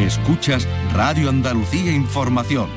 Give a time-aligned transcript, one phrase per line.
[0.00, 2.70] Escuchas Radio Andalucía Información.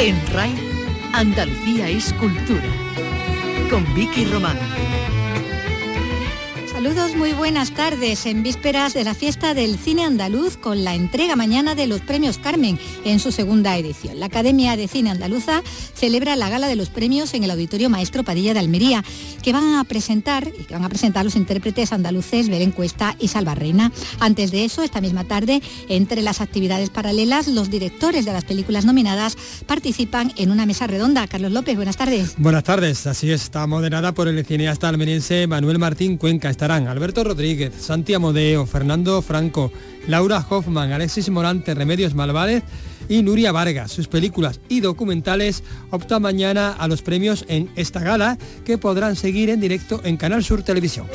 [0.00, 0.54] En RAI,
[1.12, 2.64] Andalucía es cultura.
[3.68, 4.58] Con Vicky Román.
[6.82, 8.26] Saludos, muy buenas tardes.
[8.26, 12.38] En vísperas de la fiesta del cine andaluz con la entrega mañana de los premios
[12.38, 14.18] Carmen en su segunda edición.
[14.18, 15.62] La Academia de Cine Andaluza
[15.94, 19.04] celebra la gala de los premios en el Auditorio Maestro Padilla de Almería,
[19.44, 23.28] que van a presentar y que van a presentar los intérpretes andaluces Belén Cuesta y
[23.28, 23.92] Salva Reina.
[24.18, 28.84] Antes de eso, esta misma tarde, entre las actividades paralelas, los directores de las películas
[28.86, 31.28] nominadas participan en una mesa redonda.
[31.28, 32.34] Carlos López, buenas tardes.
[32.38, 36.50] Buenas tardes, así está moderada por el cineasta almeriense Manuel Martín Cuenca.
[36.50, 39.70] Estará Alberto Rodríguez, Santi Amodeo, Fernando Franco,
[40.08, 42.62] Laura Hoffman, Alexis Morante, Remedios Malvárez
[43.10, 43.92] y Nuria Vargas.
[43.92, 49.50] Sus películas y documentales optan mañana a los premios en esta gala que podrán seguir
[49.50, 51.06] en directo en Canal Sur Televisión.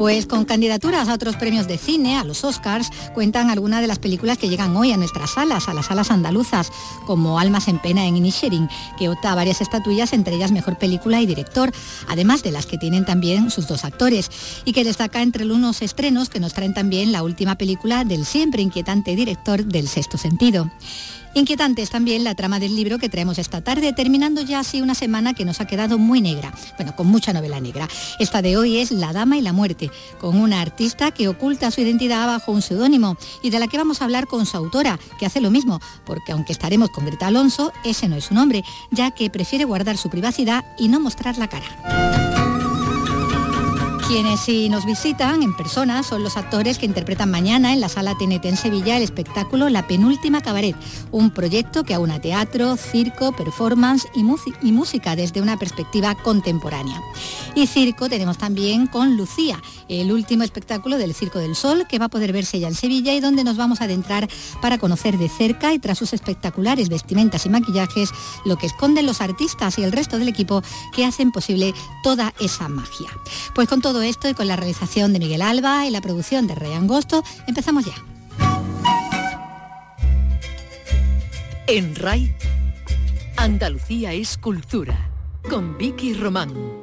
[0.00, 3.98] Pues con candidaturas a otros premios de cine, a los Oscars, cuentan algunas de las
[3.98, 6.72] películas que llegan hoy a nuestras salas, a las salas andaluzas,
[7.04, 11.20] como Almas en Pena en Inisherin, que opta a varias estatuillas, entre ellas Mejor Película
[11.20, 11.70] y Director,
[12.08, 14.30] además de las que tienen también sus dos actores,
[14.64, 18.62] y que destaca entre unos estrenos que nos traen también la última película del siempre
[18.62, 20.70] inquietante director del Sexto Sentido.
[21.32, 24.96] Inquietante es también la trama del libro que traemos esta tarde, terminando ya así una
[24.96, 27.88] semana que nos ha quedado muy negra, bueno, con mucha novela negra.
[28.18, 31.82] Esta de hoy es La Dama y la Muerte, con una artista que oculta su
[31.82, 35.26] identidad bajo un seudónimo y de la que vamos a hablar con su autora, que
[35.26, 39.12] hace lo mismo, porque aunque estaremos con Greta Alonso, ese no es su nombre, ya
[39.12, 42.29] que prefiere guardar su privacidad y no mostrar la cara.
[44.10, 48.18] Quienes sí nos visitan en persona son los actores que interpretan mañana en la Sala
[48.18, 50.74] TNT en Sevilla el espectáculo La Penúltima Cabaret,
[51.12, 54.24] un proyecto que aúna teatro, circo, performance y,
[54.72, 57.00] música desde una perspectiva contemporánea.
[57.54, 62.06] Y circo tenemos también con Lucía, el último espectáculo del Circo del Sol que va
[62.06, 64.28] a poder verse ya en Sevilla y donde nos vamos a adentrar
[64.60, 68.10] para conocer de cerca y tras sus espectaculares vestimentas y maquillajes
[68.44, 70.62] lo que esconden los artistas y el resto del equipo
[70.92, 73.10] que hacen posible toda esa magia.
[73.54, 76.54] Pues con todo esto y con la realización de Miguel Alba y la producción de
[76.54, 77.94] Rey Angosto, empezamos ya.
[81.66, 82.34] En RAI,
[83.36, 85.10] Andalucía es cultura,
[85.48, 86.79] con Vicky Román.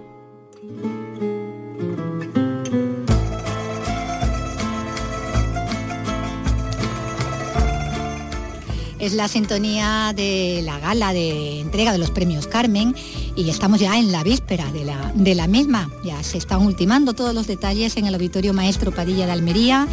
[8.99, 12.95] Es la sintonía de la gala de entrega de los premios Carmen
[13.35, 15.91] y estamos ya en la víspera de la, de la misma.
[16.03, 19.87] Ya se están ultimando todos los detalles en el Auditorio Maestro Padilla de Almería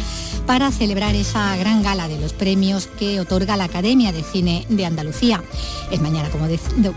[0.47, 4.85] para celebrar esa gran gala de los premios que otorga la Academia de Cine de
[4.85, 5.43] Andalucía.
[5.91, 6.47] Es mañana, como,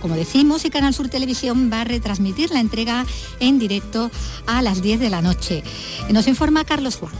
[0.00, 3.04] como decimos, y Canal Sur Televisión va a retransmitir la entrega
[3.38, 4.10] en directo
[4.46, 5.62] a las 10 de la noche.
[6.10, 7.12] Nos informa Carlos Juan.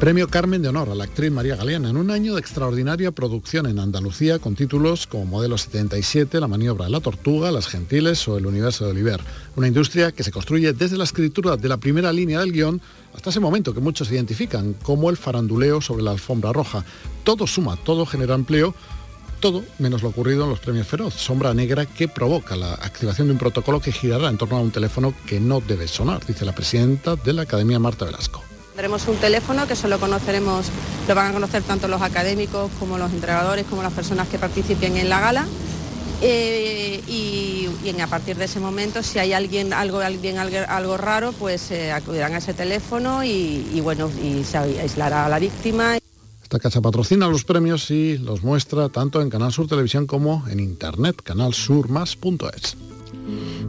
[0.00, 3.66] Premio Carmen de Honor a la actriz María Galeana en un año de extraordinaria producción
[3.66, 8.36] en Andalucía con títulos como Modelo 77, La maniobra de la tortuga, Las Gentiles o
[8.36, 9.20] El universo de Oliver.
[9.56, 12.82] Una industria que se construye desde la escritura de la primera línea del guion
[13.14, 16.84] hasta ese momento que muchos identifican como el faranduleo sobre la alfombra roja.
[17.22, 18.74] Todo suma, todo genera empleo,
[19.40, 23.34] todo menos lo ocurrido en los premios Feroz, sombra negra que provoca la activación de
[23.34, 26.54] un protocolo que girará en torno a un teléfono que no debe sonar, dice la
[26.54, 28.42] presidenta de la Academia Marta Velasco.
[28.74, 30.66] Tendremos un teléfono que solo conoceremos,
[31.06, 34.96] lo van a conocer tanto los académicos como los entregadores, como las personas que participen
[34.96, 35.46] en la gala.
[36.20, 37.68] Eh, y,
[38.00, 42.34] a partir de ese momento, si hay alguien algo, alguien, algo, raro, pues eh, acudirán
[42.34, 45.96] a ese teléfono y, bueno, y se aislará a la víctima.
[46.42, 50.58] Esta casa patrocina los premios y los muestra tanto en Canal Sur Televisión como en
[50.58, 52.76] internet, canalsurmas.es.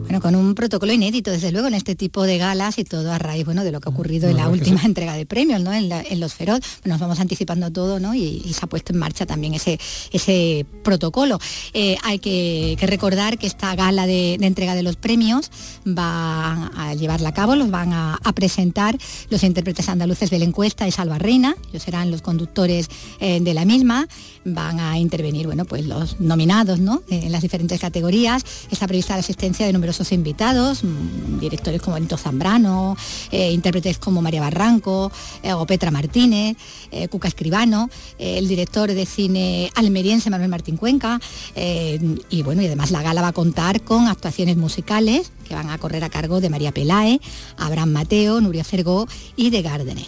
[0.02, 3.18] Bueno, con un protocolo inédito, desde luego, en este tipo de galas y todo a
[3.18, 5.72] raíz bueno, de lo que ha ocurrido en la última entrega de premios, ¿no?
[5.72, 6.60] En, los Feroz.
[6.84, 8.14] nos vamos anticipando todo, ¿no?
[8.14, 9.78] Y, se ha puesto en marcha también ese,
[10.12, 11.38] ese protocolo.
[11.74, 15.50] Eh, hay que, recordar que esta gala de, entrega de los premios
[15.86, 18.98] va a llevarla a cabo, los van a, presentar
[19.30, 22.88] los intérpretes andaluces de la encuesta y Salva Reina, ellos serán los conductores
[23.18, 24.06] eh, de la misma,
[24.44, 27.02] van a intervenir, bueno, pues los nominados, ¿no?
[27.08, 28.44] En las diferentes categorías.
[28.70, 32.96] Está prevista la asistencia de numerosos invitados, mm, directores como Benito Zambrano,
[33.30, 35.12] eh, intérpretes como María Barranco
[35.42, 36.56] eh, o Petra Martínez,
[36.90, 37.88] eh, Cuca Escribano,
[38.18, 41.20] el director de cine almeriense Manuel Martín Cuenca,
[41.54, 45.78] y bueno, y además la gala va a contar con actuaciones musicales que van a
[45.78, 47.20] correr a cargo de María Pelae,
[47.56, 50.06] Abraham Mateo, Nuria Fergó y de Gárdener.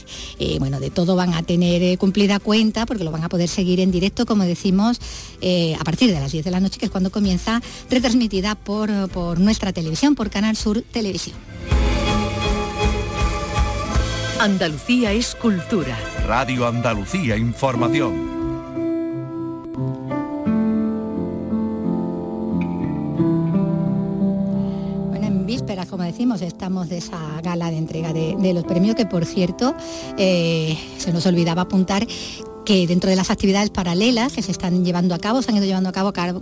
[0.58, 3.90] bueno, de todo van a tener cumplida cuenta porque lo van a poder seguir en
[3.90, 5.00] directo, como decimos,
[5.78, 9.38] a partir de las 10 de la noche, que es cuando comienza, retransmitida por, por
[9.38, 11.36] nuestra televisión, por Canal Sur Televisión.
[14.40, 15.98] Andalucía es cultura.
[16.24, 18.38] Radio Andalucía Información.
[25.48, 29.74] Vísperas, como decimos, estamos de esa gala de entrega de, los premios, que por cierto,
[30.18, 32.06] eh, se nos olvidaba apuntar
[32.66, 35.64] que dentro de las actividades paralelas que se están llevando a cabo, se han ido
[35.64, 36.32] llevando a cabo a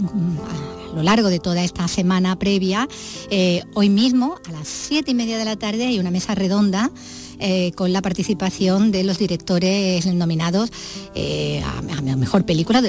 [0.94, 2.88] lo largo de toda esta semana previa,
[3.30, 6.90] eh, hoy mismo a las siete y media de la tarde hay una mesa redonda
[7.38, 10.70] eh, con la participación de los directores nominados
[11.14, 12.82] eh, a, a mejor película,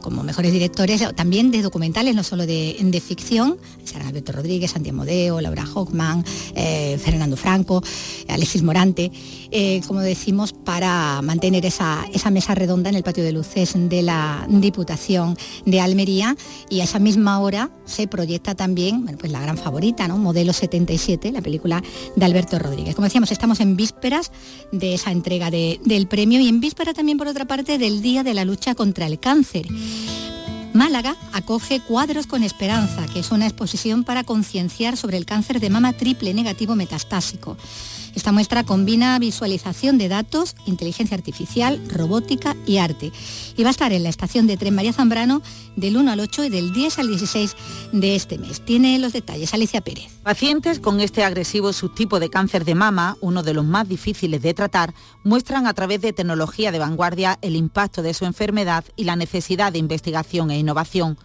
[0.00, 5.40] como mejores directores, también de documentales, no solo de, ficción, serán Alberto Rodríguez, Santiago Modeo,
[5.40, 6.24] Laura Hockman,
[6.54, 7.82] eh, Fernando Franco,
[8.28, 9.10] Alexis Morante,
[9.86, 14.46] como decimos, para mantener esa, esa mesa redonda en el patio de luces de la
[14.48, 16.36] Diputación de Almería
[16.68, 20.18] y a esa misma hora se proyecta también pues la gran favorita, ¿no?
[20.18, 21.82] Modelo 77, la película
[22.16, 22.94] de Alberto Rodríguez.
[22.94, 24.32] Como decíamos, estamos en vísperas
[24.72, 28.22] de esa entrega de- del premio y en víspera también, por otra parte, del Día
[28.22, 29.66] de la Lucha contra el Cáncer.
[30.72, 35.68] Málaga acoge Cuadros con Esperanza, que es una exposición para concienciar sobre el cáncer de
[35.68, 37.56] mama triple negativo metastásico.
[38.14, 43.12] Esta muestra combina visualización de datos, inteligencia artificial, robótica y arte.
[43.56, 45.42] Y va a estar en la estación de tren María Zambrano
[45.76, 47.56] del 1 al 8 y del 10 al 16
[47.92, 48.64] de este mes.
[48.64, 50.08] Tiene los detalles Alicia Pérez.
[50.22, 54.54] Pacientes con este agresivo subtipo de cáncer de mama, uno de los más difíciles de
[54.54, 59.16] tratar, muestran a través de tecnología de vanguardia el impacto de su enfermedad y la
[59.16, 61.18] necesidad de investigación e innovación.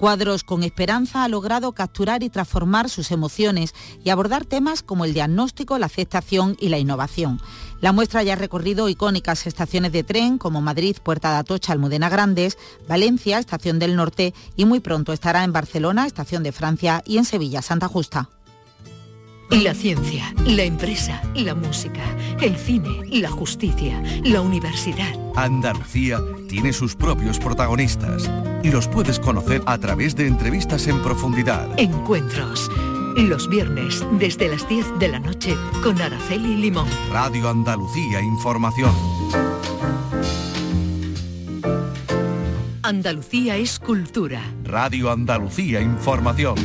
[0.00, 5.12] Cuadros con Esperanza ha logrado capturar y transformar sus emociones y abordar temas como el
[5.12, 7.38] diagnóstico, la aceptación y la innovación.
[7.82, 12.08] La muestra ya ha recorrido icónicas estaciones de tren como Madrid, Puerta de Atocha, Almudena
[12.08, 12.56] Grandes,
[12.88, 17.26] Valencia, Estación del Norte y muy pronto estará en Barcelona, Estación de Francia y en
[17.26, 18.30] Sevilla, Santa Justa.
[19.50, 22.02] La ciencia, la empresa, la música,
[22.40, 25.12] el cine, la justicia, la universidad.
[25.34, 28.30] Andalucía tiene sus propios protagonistas
[28.62, 31.68] y los puedes conocer a través de entrevistas en profundidad.
[31.78, 32.70] Encuentros.
[33.16, 36.86] Los viernes desde las 10 de la noche con Araceli Limón.
[37.10, 38.94] Radio Andalucía Información.
[42.84, 44.42] Andalucía es cultura.
[44.62, 46.56] Radio Andalucía Información.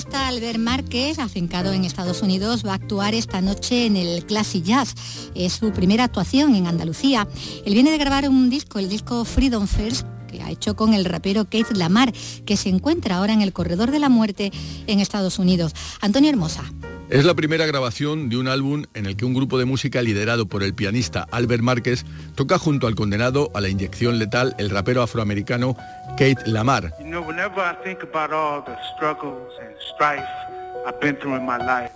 [0.00, 4.62] Pianista Albert Márquez, afincado en Estados Unidos, va a actuar esta noche en el Classic
[4.62, 4.94] Jazz.
[5.34, 7.28] Es su primera actuación en Andalucía.
[7.66, 11.04] Él viene de grabar un disco, el disco Freedom First, que ha hecho con el
[11.04, 12.12] rapero Keith Lamar,
[12.46, 14.52] que se encuentra ahora en el Corredor de la Muerte
[14.86, 15.74] en Estados Unidos.
[16.00, 16.64] Antonio Hermosa.
[17.10, 20.46] Es la primera grabación de un álbum en el que un grupo de música liderado
[20.46, 22.04] por el pianista Albert Márquez
[22.36, 25.76] toca junto al condenado a la inyección letal el rapero afroamericano
[26.10, 26.94] Kate Lamar.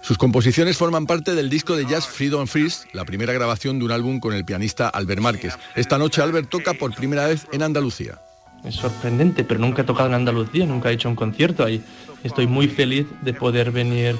[0.00, 3.92] Sus composiciones forman parte del disco de jazz Freedom Freeze, la primera grabación de un
[3.92, 5.56] álbum con el pianista Albert Márquez.
[5.76, 8.18] Esta noche Albert toca por primera vez en Andalucía.
[8.64, 11.84] Es sorprendente, pero nunca he tocado en Andalucía, nunca he hecho un concierto ahí.
[12.24, 14.16] Estoy muy feliz de poder venir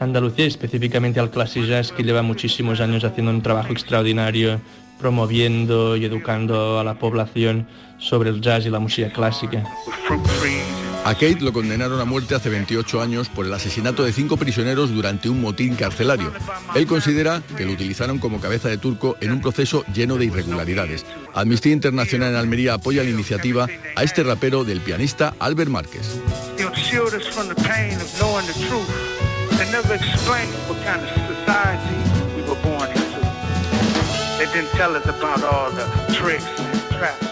[0.00, 4.60] Andalucía, específicamente al Classic Jazz, que lleva muchísimos años haciendo un trabajo extraordinario,
[4.98, 7.68] promoviendo y educando a la población
[7.98, 9.62] sobre el jazz y la música clásica.
[11.04, 14.90] A Kate lo condenaron a muerte hace 28 años por el asesinato de cinco prisioneros
[14.90, 16.32] durante un motín carcelario.
[16.74, 21.06] Él considera que lo utilizaron como cabeza de turco en un proceso lleno de irregularidades.
[21.34, 23.66] Amnistía Internacional en Almería apoya la iniciativa
[23.96, 26.20] a este rapero del pianista Albert Márquez.
[29.60, 33.20] They never explained what kind of society we were born into.
[34.38, 37.29] They didn't tell us about all the tricks and traps.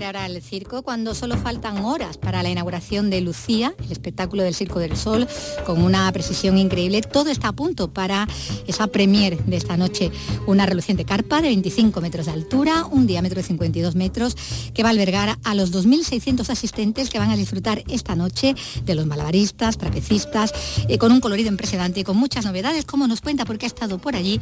[0.00, 4.78] Al circo cuando solo faltan horas para la inauguración de Lucía, el espectáculo del Circo
[4.78, 5.28] del Sol,
[5.66, 7.02] con una precisión increíble.
[7.02, 8.26] Todo está a punto para
[8.66, 10.10] esa premier de esta noche.
[10.46, 14.36] Una reluciente carpa de 25 metros de altura, un diámetro de 52 metros,
[14.72, 18.54] que va a albergar a los 2.600 asistentes que van a disfrutar esta noche
[18.84, 20.54] de los malabaristas, trapecistas,
[20.88, 23.98] eh, con un colorido impresionante y con muchas novedades, como nos cuenta porque ha estado
[23.98, 24.40] por allí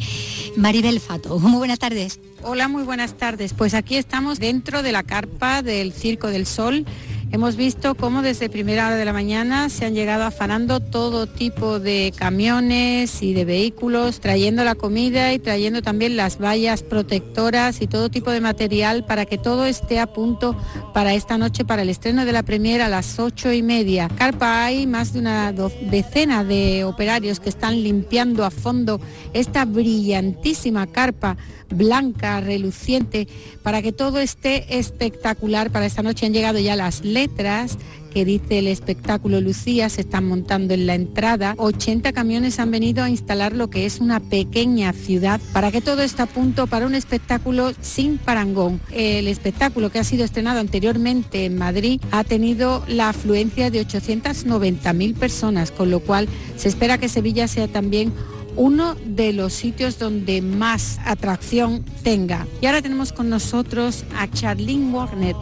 [0.56, 1.36] Maribel Fato.
[1.40, 2.20] Muy buenas tardes.
[2.44, 3.52] Hola, muy buenas tardes.
[3.52, 6.84] Pues aquí estamos dentro de la carpa del Circo del Sol
[7.30, 11.78] hemos visto cómo desde primera hora de la mañana se han llegado afanando todo tipo
[11.78, 17.86] de camiones y de vehículos, trayendo la comida y trayendo también las vallas protectoras y
[17.86, 20.56] todo tipo de material para que todo esté a punto
[20.94, 24.08] para esta noche, para el estreno de la premiera a las ocho y media.
[24.16, 29.00] Carpa hay más de una decena de operarios que están limpiando a fondo
[29.32, 31.36] esta brillantísima carpa
[31.70, 33.28] blanca, reluciente,
[33.62, 36.26] para que todo esté espectacular para esta noche.
[36.26, 40.94] Han llegado ya las letras que dice el espectáculo Lucía, se están montando en la
[40.94, 41.54] entrada.
[41.58, 46.02] 80 camiones han venido a instalar lo que es una pequeña ciudad para que todo
[46.02, 48.80] esté a punto para un espectáculo sin parangón.
[48.92, 55.14] El espectáculo que ha sido estrenado anteriormente en Madrid ha tenido la afluencia de 890.000
[55.14, 58.12] personas, con lo cual se espera que Sevilla sea también
[58.58, 62.46] uno de los sitios donde más atracción tenga.
[62.60, 65.36] Y ahora tenemos con nosotros a Charlene Warner,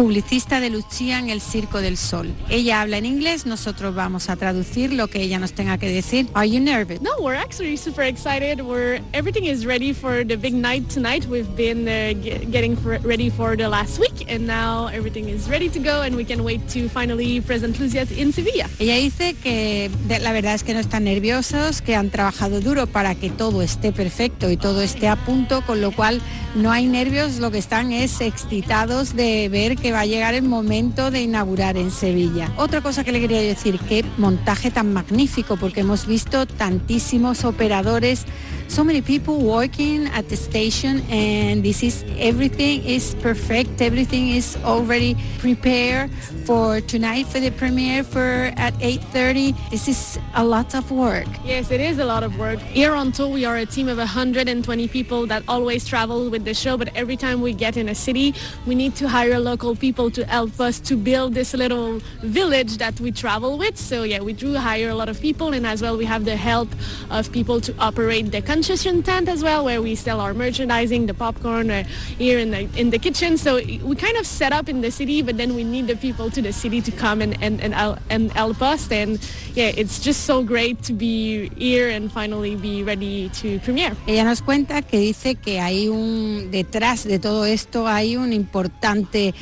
[0.00, 2.32] publicista de Lucía en el Circo del Sol.
[2.48, 6.26] Ella habla en inglés, nosotros vamos a traducir lo que ella nos tenga que decir.
[6.32, 7.02] Are you nervous?
[7.02, 8.62] No, we're actually super excited.
[8.62, 11.26] We're everything is ready for the big night tonight.
[11.26, 12.14] We've been uh,
[12.50, 16.24] getting ready for the last week and now everything is ready to go and we
[16.24, 18.70] can wait to finally present Lucia in Sevilla.
[18.78, 23.14] Ella dice que la verdad es que no están nerviosos, que han trabajado duro para
[23.16, 26.22] que todo esté perfecto y todo esté a punto, con lo cual
[26.54, 30.42] no hay nervios, lo que están es excitados de ver que va a llegar el
[30.42, 32.52] momento de inaugurar en Sevilla.
[32.56, 38.26] Otra cosa que le quería decir, qué montaje tan magnífico, porque hemos visto tantísimos operadores.
[38.70, 44.56] So many people working at the station and this is everything is perfect everything is
[44.62, 46.08] already prepared
[46.46, 51.26] for tonight for the premiere for at 8.30 this is a lot of work.
[51.44, 52.60] Yes it is a lot of work.
[52.60, 56.54] Here on tour we are a team of 120 people that always travel with the
[56.54, 58.36] show but every time we get in a city
[58.68, 62.98] we need to hire local people to help us to build this little village that
[63.00, 65.96] we travel with so yeah we do hire a lot of people and as well
[65.96, 66.68] we have the help
[67.10, 71.14] of people to operate the concession tent as well, where we sell our merchandising, the
[71.14, 71.84] popcorn uh,
[72.18, 73.36] here in the in the kitchen.
[73.36, 76.30] So we kind of set up in the city, but then we need the people
[76.30, 77.74] to the city to come and and and,
[78.10, 78.90] and help us.
[78.90, 79.18] And
[79.54, 83.96] yeah, it's just so great to be here and finally be ready to premiere.
[84.06, 89.34] Ella nos cuenta que dice que hay un detrás de todo esto hay un importante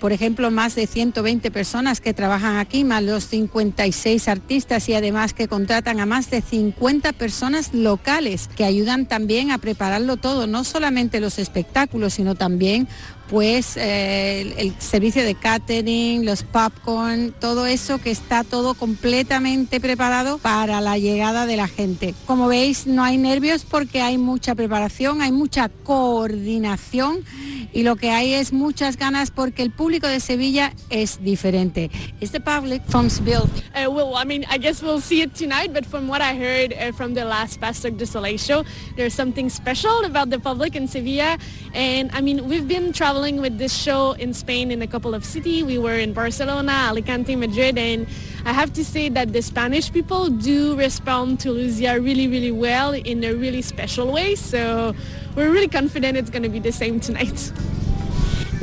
[0.00, 5.32] por ejemplo, más de 120 personas que trabajan aquí, más los 56 artistas y además
[5.32, 10.62] que contratan a más de 50 personas locales que ayudan también a prepararlo todo, no
[10.62, 12.86] solamente los espectáculos, sino también
[13.28, 20.38] pues eh, el, servicio de catering, los popcorn, todo eso que está todo completamente preparado
[20.38, 22.14] para la llegada de la gente.
[22.26, 27.24] Como veis, no hay nervios porque hay mucha preparación, hay mucha coordinación
[27.72, 31.90] y lo que hay es muchas ganas porque el público de Sevilla es diferente.
[32.20, 33.48] Is the public from Seville?
[33.74, 36.72] Uh, well, I mean, I guess we'll see it tonight, but from what I heard
[36.72, 38.64] uh, from the last Pastor de Soleil show,
[38.96, 41.38] there's something special about the public in Sevilla.
[41.74, 45.24] And I mean, we've been traveling with this show in Spain in a couple of
[45.24, 45.62] cities.
[45.62, 48.08] We were in Barcelona, Alicante, Madrid, and
[48.44, 52.92] I have to say that the Spanish people do respond to Lucia really, really well
[52.92, 54.34] in a really special way.
[54.34, 54.96] So
[55.36, 57.52] we're really confident it's going to be the same tonight.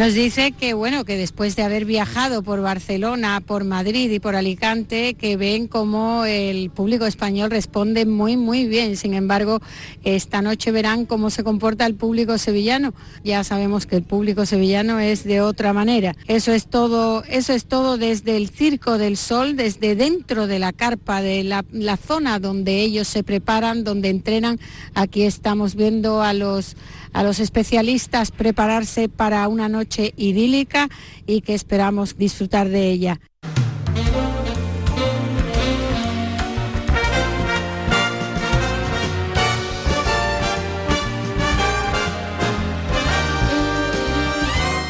[0.01, 4.36] Nos dice que bueno, que después de haber viajado por Barcelona, por Madrid y por
[4.36, 8.98] Alicante, que ven cómo el público español responde muy muy bien.
[8.98, 9.62] Sin embargo,
[10.03, 12.96] esta noche verán cómo se comporta el público sevillano.
[13.24, 16.15] Ya sabemos que el público sevillano es de otra manera.
[16.25, 20.74] Eso es todo, eso es todo desde el Circo del Sol, desde dentro de la
[20.74, 24.60] carpa, de la, la zona donde ellos se preparan, donde entrenan.
[24.96, 26.75] Aquí estamos viendo a los
[27.13, 30.89] a los especialistas prepararse para una noche idílica
[31.25, 33.20] y que esperamos disfrutar de ella.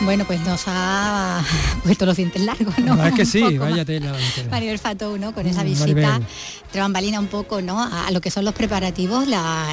[0.04, 1.42] Bueno, pues nos ha
[1.82, 3.04] puesto los dientes largos, ¿no?
[3.06, 4.14] Es que sí, vaya tela.
[4.50, 5.34] Maribel Fatou, ¿no?
[5.34, 6.22] Con esa mm, visita
[6.72, 7.84] entre bambalina un poco, ¿no?
[7.84, 9.68] A, lo que son los preparativos, la,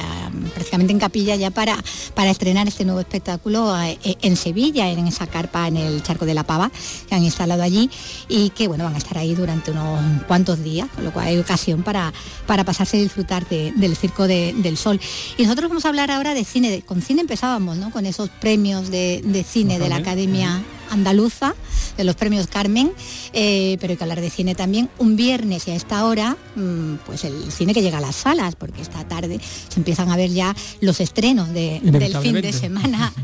[0.53, 1.77] prácticamente en capilla ya para,
[2.13, 6.33] para estrenar este nuevo espectáculo eh, en Sevilla, en esa carpa en el Charco de
[6.33, 6.69] la Pava,
[7.07, 7.89] que han instalado allí
[8.27, 11.37] y que, bueno, van a estar ahí durante unos cuantos días, con lo cual hay
[11.37, 12.11] ocasión para,
[12.45, 14.99] para pasarse y disfrutar del Circo del Sol.
[15.37, 16.83] Y nosotros vamos a hablar ahora de cine.
[16.85, 17.91] Con cine empezábamos, ¿no?
[17.91, 21.55] Con esos premios de, de cine de la Academia Andaluza
[21.99, 22.91] de los premios Carmen,
[23.33, 24.89] eh, pero hay que hablar de cine también.
[24.97, 28.55] Un viernes y a esta hora, mm, pues el cine que llega a las salas,
[28.55, 33.13] porque esta tarde se empiezan a ver ya los estrenos del fin de semana.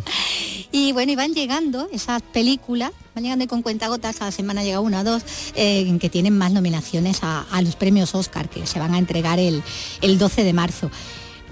[0.71, 5.01] Y bueno, y van llegando esas películas, van llegando con cuentagotas, cada semana llega una
[5.01, 5.23] o dos,
[5.55, 9.39] eh, que tienen más nominaciones a, a los premios Oscar, que se van a entregar
[9.39, 9.63] el,
[10.01, 10.91] el 12 de marzo.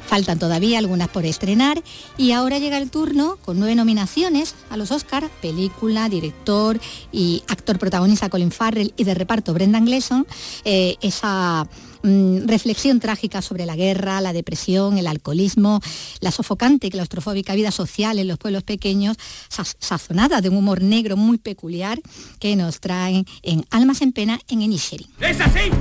[0.08, 1.82] Faltan todavía algunas por estrenar
[2.18, 6.80] y ahora llega el turno con nueve nominaciones a los Oscar, película, director
[7.12, 10.28] y actor protagonista Colin Farrell y de reparto Brendan Gleeson,
[10.66, 11.68] eh, esa
[12.04, 15.80] mm, reflexión trágica sobre la guerra, la depresión, el alcoholismo,
[16.20, 19.18] la sofocante y claustrofóbica vida social en los pueblos pequeños,
[19.50, 22.00] saz- sazonada de un humor negro muy peculiar
[22.40, 25.08] que nos traen en Almas en Pena en Inisherin.
[25.22, 25.72] ¡Es así!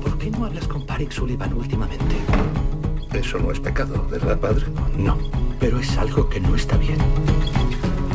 [0.00, 2.14] ¿Por qué no hablas con Parik Sullivan últimamente?
[3.16, 4.66] Eso no es pecado, ¿verdad, padre?
[4.96, 5.18] No,
[5.58, 6.98] pero es algo que no está bien.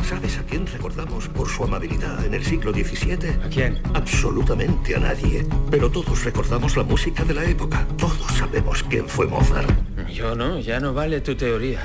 [0.07, 3.29] ¿Sabes a quién recordamos por su amabilidad en el siglo XVII?
[3.43, 3.81] ¿A quién?
[3.95, 5.45] Absolutamente a nadie.
[5.71, 7.87] Pero todos recordamos la música de la época.
[7.97, 9.69] Todos sabemos quién fue Mozart.
[10.13, 11.81] Yo no, ya no vale tu teoría.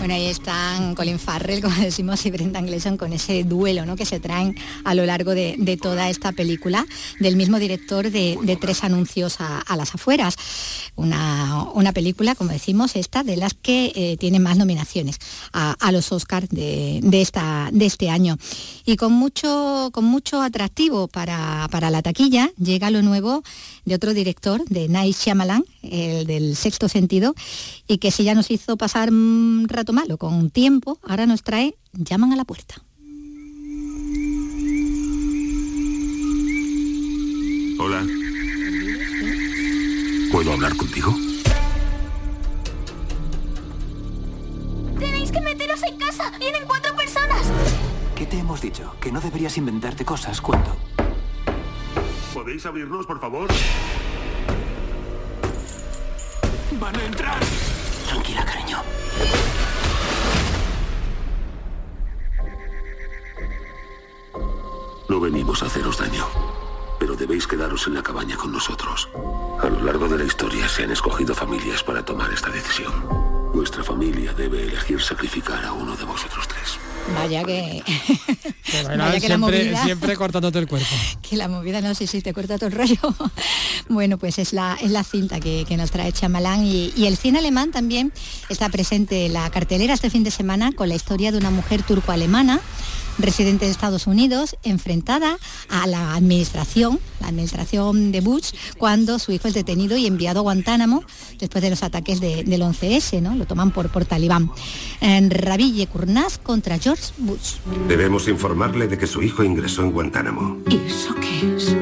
[0.00, 3.96] Bueno, ahí están Colin Farrell, como decimos, y Brendan Gleeson con ese duelo ¿no?
[3.96, 6.86] que se traen a lo largo de, de toda esta película
[7.18, 10.36] del mismo director de, de Tres Anuncios a, a las afueras.
[11.00, 15.18] Una, una película, como decimos, esta de las que eh, tiene más nominaciones
[15.52, 18.36] a, los Oscars de, de esta, de este año.
[18.84, 23.42] Y con mucho, con mucho atractivo para, para la taquilla llega lo nuevo
[23.86, 27.34] de otro director, de Night Shyamalan, el del sexto sentido,
[27.88, 31.76] y que si ya nos hizo pasar un rato malo con tiempo, ahora nos trae
[31.92, 32.76] Llaman a la puerta.
[37.80, 38.19] Hola.
[40.30, 41.12] ¿Puedo hablar contigo?
[44.98, 46.30] ¡Tenéis que meteros en casa!
[46.38, 47.50] ¡Vienen cuatro personas!
[48.14, 48.94] ¿Qué te hemos dicho?
[49.00, 50.76] Que no deberías inventarte cosas cuando...
[52.32, 53.48] ¿Podéis abrirnos, por favor?
[56.78, 57.40] ¡Van a entrar!
[58.06, 58.78] Tranquila, cariño.
[65.08, 66.24] No venimos a haceros daño,
[67.10, 69.08] pero debéis quedaros en la cabaña con nosotros.
[69.60, 72.92] A lo largo de la historia se han escogido familias para tomar esta decisión.
[73.52, 76.78] Vuestra familia debe elegir sacrificar a uno de vosotros tres.
[77.12, 77.82] Vaya que...
[78.96, 80.86] Vaya que la siempre, movida- siempre cortándote el cuerpo.
[81.28, 83.00] que la movida no sé si te corta todo el rollo.
[83.88, 87.16] bueno, pues es la, es la cinta que, que nos trae Chamalán y, y el
[87.16, 88.12] cine alemán también
[88.48, 91.82] está presente en la cartelera este fin de semana con la historia de una mujer
[91.82, 92.60] turco-alemana
[93.22, 99.48] residente de Estados Unidos, enfrentada a la administración, la administración de Bush, cuando su hijo
[99.48, 101.04] es detenido y enviado a Guantánamo
[101.38, 103.34] después de los ataques de- del 11S, ¿no?
[103.36, 104.50] Lo toman por, por talibán.
[105.00, 107.54] En Rabille Kurnaz contra George Bush.
[107.88, 110.58] Debemos informarle de que su hijo ingresó en Guantánamo.
[110.68, 111.76] ¿Y eso qué es?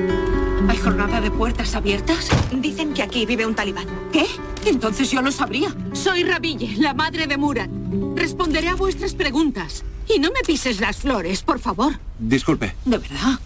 [0.66, 2.29] ¿Hay jornada de puertas abiertas?
[2.53, 3.87] Dicen que aquí vive un talibán.
[4.12, 4.27] ¿Qué?
[4.66, 5.75] Entonces yo lo sabría.
[5.92, 7.71] Soy Rabille, la madre de Murat.
[8.16, 9.85] Responderé a vuestras preguntas.
[10.09, 11.94] Y no me pises las flores, por favor.
[12.18, 12.75] Disculpe.
[12.85, 13.38] ¿De verdad?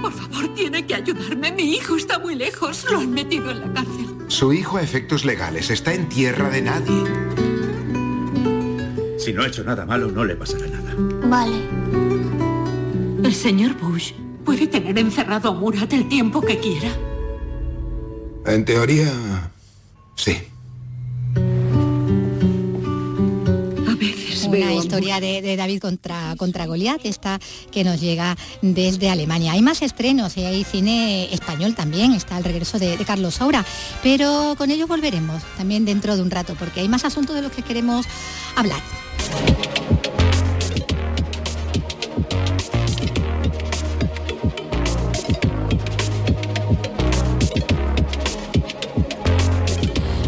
[0.00, 1.52] Por favor, tiene que ayudarme.
[1.52, 2.86] Mi hijo está muy lejos.
[2.90, 4.06] Lo han metido en la cárcel.
[4.28, 7.02] Su hijo a efectos legales está en tierra de nadie.
[9.18, 10.94] Si no ha hecho nada malo, no le pasará nada.
[11.26, 11.68] Vale.
[13.22, 14.12] El señor Bush
[14.44, 16.88] puede tener encerrado a Murat el tiempo que quiera.
[18.46, 19.50] En teoría,
[20.16, 20.38] sí.
[24.48, 27.38] Una historia de, de David contra, contra Goliat, esta
[27.70, 29.52] que nos llega desde Alemania.
[29.52, 33.64] Hay más estrenos y hay cine español también, está el regreso de, de Carlos Saura,
[34.02, 37.52] pero con ello volveremos también dentro de un rato, porque hay más asuntos de los
[37.52, 38.06] que queremos
[38.56, 38.80] hablar.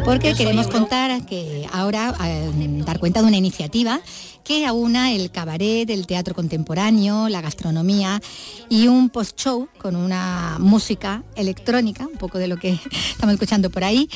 [0.05, 2.51] Porque queremos contar que ahora eh,
[2.85, 4.01] dar cuenta de una iniciativa
[4.45, 8.21] que aúna el cabaret, el teatro contemporáneo, la gastronomía
[8.69, 12.79] y un post-show con una música electrónica, un poco de lo que
[13.11, 14.09] estamos escuchando por ahí.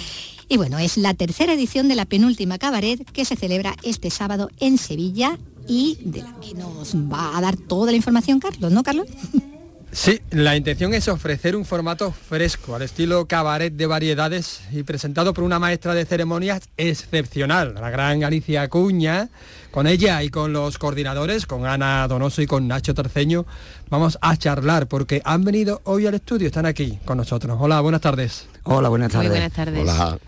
[0.49, 4.51] Y bueno, es la tercera edición de la penúltima cabaret que se celebra este sábado
[4.59, 8.83] en Sevilla y de la que nos va a dar toda la información Carlos, ¿no
[8.83, 9.07] Carlos?
[9.99, 15.33] Sí, la intención es ofrecer un formato fresco, al estilo cabaret de variedades y presentado
[15.33, 19.31] por una maestra de ceremonias excepcional, la gran Alicia Acuña.
[19.71, 23.47] Con ella y con los coordinadores, con Ana Donoso y con Nacho Terceño,
[23.89, 27.57] vamos a charlar porque han venido hoy al estudio, están aquí con nosotros.
[27.59, 28.49] Hola, buenas tardes.
[28.65, 29.31] Hola, buenas Muy tardes.
[29.31, 29.81] buenas tardes.
[29.81, 30.19] Hola.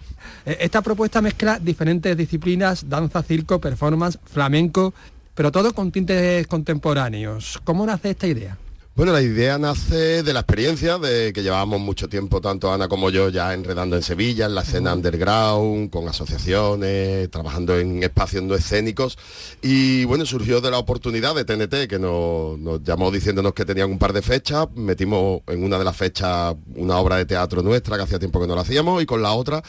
[0.46, 4.94] Eh, Esta propuesta mezcla diferentes disciplinas, danza, circo, performance, flamenco,
[5.34, 7.60] pero todo con tintes contemporáneos.
[7.64, 8.56] ¿Cómo nace esta idea?
[8.98, 13.10] Bueno, la idea nace de la experiencia de que llevábamos mucho tiempo, tanto Ana como
[13.10, 18.56] yo, ya enredando en Sevilla, en la escena underground, con asociaciones, trabajando en espacios no
[18.56, 19.16] escénicos.
[19.62, 23.88] Y bueno, surgió de la oportunidad de TNT, que nos, nos llamó diciéndonos que tenían
[23.88, 24.66] un par de fechas.
[24.74, 28.48] Metimos en una de las fechas una obra de teatro nuestra, que hacía tiempo que
[28.48, 29.62] no la hacíamos, y con la otra,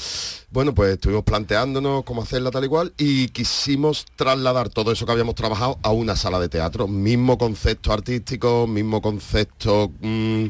[0.52, 5.12] bueno, pues estuvimos planteándonos cómo hacerla tal y cual, y quisimos trasladar todo eso que
[5.12, 6.88] habíamos trabajado a una sala de teatro.
[6.88, 10.46] Mismo concepto artístico, mismo concepto mm,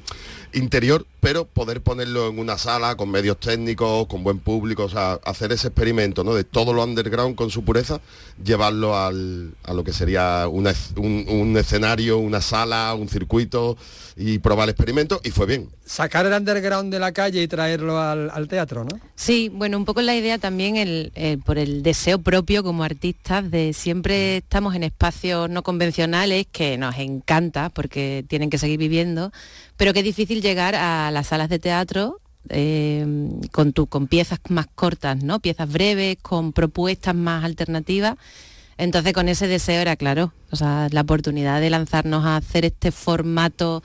[0.54, 5.20] interior, pero poder ponerlo en una sala con medios técnicos, con buen público, o sea,
[5.26, 6.34] hacer ese experimento ¿no?
[6.34, 8.00] de todo lo underground con su pureza,
[8.44, 13.78] llevarlo al- a lo que sería una un, un escenario, una sala, un circuito
[14.16, 15.70] y probar el experimento y fue bien.
[15.86, 19.00] Sacar el underground de la calle y traerlo al, al teatro, ¿no?
[19.16, 21.12] Sí, bueno, un poco la idea también el,
[21.46, 26.98] por el deseo propio como artistas de siempre estamos en espacios no convencionales que nos
[26.98, 29.32] encanta porque tienen que seguir viviendo,
[29.78, 33.06] pero que es difícil llegar a las salas de teatro eh,
[33.52, 35.40] con, tu, con piezas más cortas, ¿no?
[35.40, 38.16] Piezas breves, con propuestas más alternativas.
[38.78, 42.92] Entonces con ese deseo era claro, o sea, la oportunidad de lanzarnos a hacer este
[42.92, 43.84] formato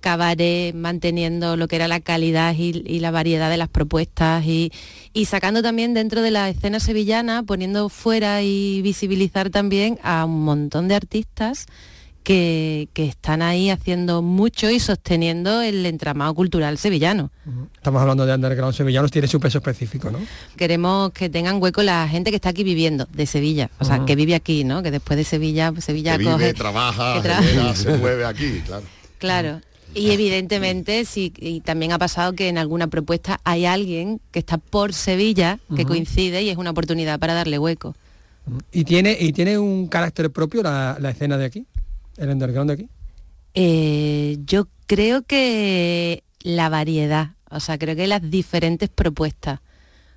[0.00, 4.72] cabaret manteniendo lo que era la calidad y, y la variedad de las propuestas y,
[5.12, 10.42] y sacando también dentro de la escena sevillana, poniendo fuera y visibilizar también a un
[10.42, 11.66] montón de artistas
[12.22, 17.30] que, que están ahí haciendo mucho y sosteniendo el entramado cultural sevillano.
[17.74, 20.20] Estamos hablando de underground sevillanos, tiene su peso específico, ¿no?
[20.56, 24.14] Queremos que tengan hueco la gente que está aquí viviendo, de Sevilla, o sea, que
[24.14, 24.82] vive aquí, ¿no?
[24.82, 28.62] Que después de Sevilla, pues Sevilla que vive, trabaja, que tra- genera, se mueve aquí,
[28.66, 28.84] claro.
[29.18, 29.60] Claro.
[29.94, 34.56] Y evidentemente sí, y también ha pasado que en alguna propuesta hay alguien que está
[34.56, 37.94] por Sevilla, que coincide y es una oportunidad para darle hueco.
[38.72, 41.66] ¿Y tiene, y tiene un carácter propio la, la escena de aquí?
[42.16, 42.88] ¿El underground de aquí?
[43.54, 49.60] Eh, yo creo que la variedad, o sea, creo que las diferentes propuestas.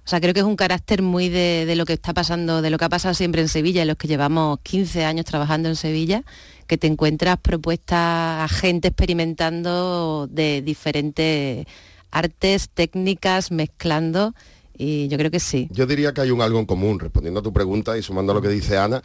[0.05, 2.69] O sea, creo que es un carácter muy de, de lo que está pasando, de
[2.69, 5.75] lo que ha pasado siempre en Sevilla, en los que llevamos 15 años trabajando en
[5.75, 6.23] Sevilla,
[6.67, 11.65] que te encuentras propuestas a gente experimentando de diferentes
[12.11, 14.35] artes, técnicas, mezclando,
[14.77, 15.67] y yo creo que sí.
[15.71, 18.35] Yo diría que hay un algo en común, respondiendo a tu pregunta y sumando a
[18.35, 19.01] lo que dice Ana,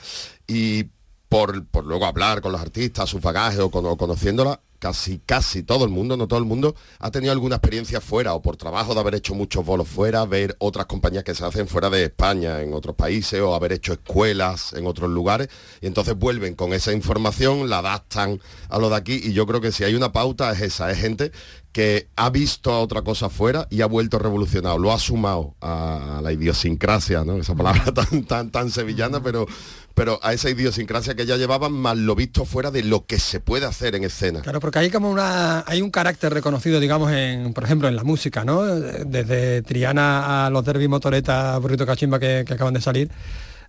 [0.47, 0.85] y
[1.31, 5.85] por, por luego hablar con los artistas, sus bagajes o, con- conociéndola, casi, casi todo
[5.85, 9.01] el mundo, no todo el mundo, ha tenido alguna experiencia fuera o por trabajo de
[9.01, 12.75] haber hecho muchos bolos fuera, ver otras compañías que se hacen fuera de España, en
[12.75, 15.49] otros países, o haber hecho escuelas en otros lugares,
[15.81, 19.61] y entonces vuelven con esa información, la adaptan a lo de aquí, y yo creo
[19.61, 21.31] que si hay una pauta es esa, es gente
[21.73, 26.21] que ha visto a otra cosa fuera y ha vuelto revolucionado, lo ha sumado a
[26.21, 27.37] la idiosincrasia, ¿no?
[27.37, 29.47] Esa palabra tan, tan, tan sevillana, pero,
[29.95, 33.41] pero a esa idiosincrasia que ya llevaban, más lo visto fuera de lo que se
[33.41, 34.41] puede hacer en escena.
[34.41, 38.05] Claro, porque hay como una hay un carácter reconocido, digamos, en, por ejemplo, en la
[38.05, 38.63] música, ¿no?
[38.65, 43.11] Desde Triana a los Derby Motoreta, Burrito Cachimba que, que acaban de salir.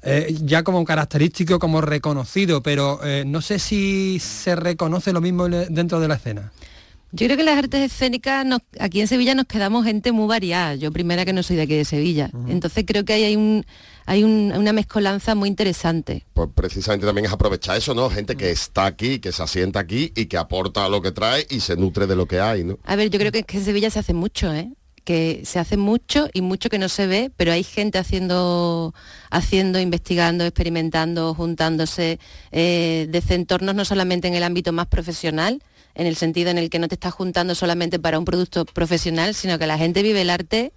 [0.04, 5.22] eh, ya como un característico, como reconocido, pero eh, no sé si se reconoce lo
[5.22, 6.52] mismo en- dentro de la escena.
[7.12, 10.76] Yo creo que las artes escénicas, nos- aquí en Sevilla nos quedamos gente muy variada.
[10.76, 12.32] Yo primera que no soy de aquí de Sevilla.
[12.48, 13.66] Entonces creo que ahí hay, un,
[14.06, 16.26] hay un- una mezcolanza muy interesante.
[16.34, 18.10] Pues precisamente también es aprovechar eso, ¿no?
[18.10, 21.60] Gente que está aquí, que se asienta aquí y que aporta lo que trae y
[21.60, 22.78] se nutre de lo que hay, ¿no?
[22.86, 24.72] A ver, yo creo que, que en Sevilla se hace mucho, ¿eh?
[25.04, 28.94] que se hace mucho y mucho que no se ve, pero hay gente haciendo,
[29.32, 32.20] haciendo, investigando, experimentando, juntándose
[32.52, 35.64] eh, desde entornos no solamente en el ámbito más profesional,
[35.96, 39.34] en el sentido en el que no te estás juntando solamente para un producto profesional,
[39.34, 40.72] sino que la gente vive el arte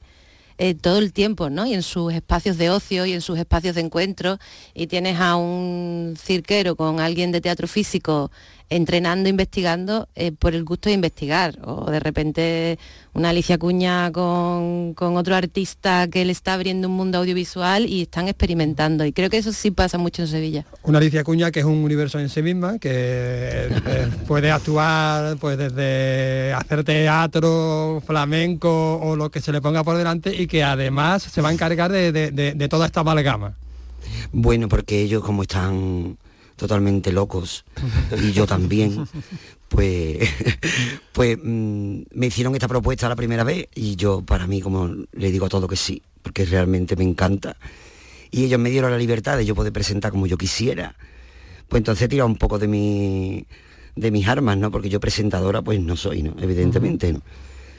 [0.59, 1.67] eh, todo el tiempo, ¿no?
[1.67, 4.39] Y en sus espacios de ocio y en sus espacios de encuentro.
[4.73, 8.31] Y tienes a un cirquero con alguien de teatro físico
[8.71, 11.59] entrenando, investigando eh, por el gusto de investigar.
[11.65, 12.79] O de repente
[13.13, 18.03] una Alicia Cuña con, con otro artista que le está abriendo un mundo audiovisual y
[18.03, 19.05] están experimentando.
[19.05, 20.65] Y creo que eso sí pasa mucho en Sevilla.
[20.83, 25.57] Una Alicia Cuña que es un universo en sí misma, que eh, puede actuar pues
[25.59, 31.23] desde hacer teatro, flamenco o lo que se le ponga por delante y que además
[31.23, 33.55] se va a encargar de, de- de- de toda esta amalgama.
[34.33, 36.17] Bueno, porque ellos como están
[36.57, 37.65] totalmente locos
[38.23, 39.07] y yo también,
[39.69, 40.29] pues,
[41.13, 45.31] pues mm, me hicieron esta propuesta la primera vez y yo para mí como le
[45.31, 47.57] digo a todo que sí, porque realmente me encanta.
[48.31, 50.97] Y ellos me dieron la libertad de yo poder presentar como yo quisiera.
[51.69, 53.47] Pues entonces he tirado un poco de mi
[53.97, 54.71] de mis armas, ¿no?
[54.71, 56.35] Porque yo presentadora pues no soy, ¿no?
[56.41, 57.23] Evidentemente, ¿no?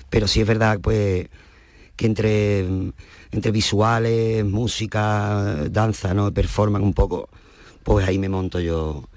[0.09, 1.27] Pero sí es verdad pues
[1.95, 2.59] que entre,
[3.31, 6.33] entre visuales, música, danza, ¿no?
[6.33, 7.29] performance un poco,
[7.85, 9.07] pues ahí me monto yo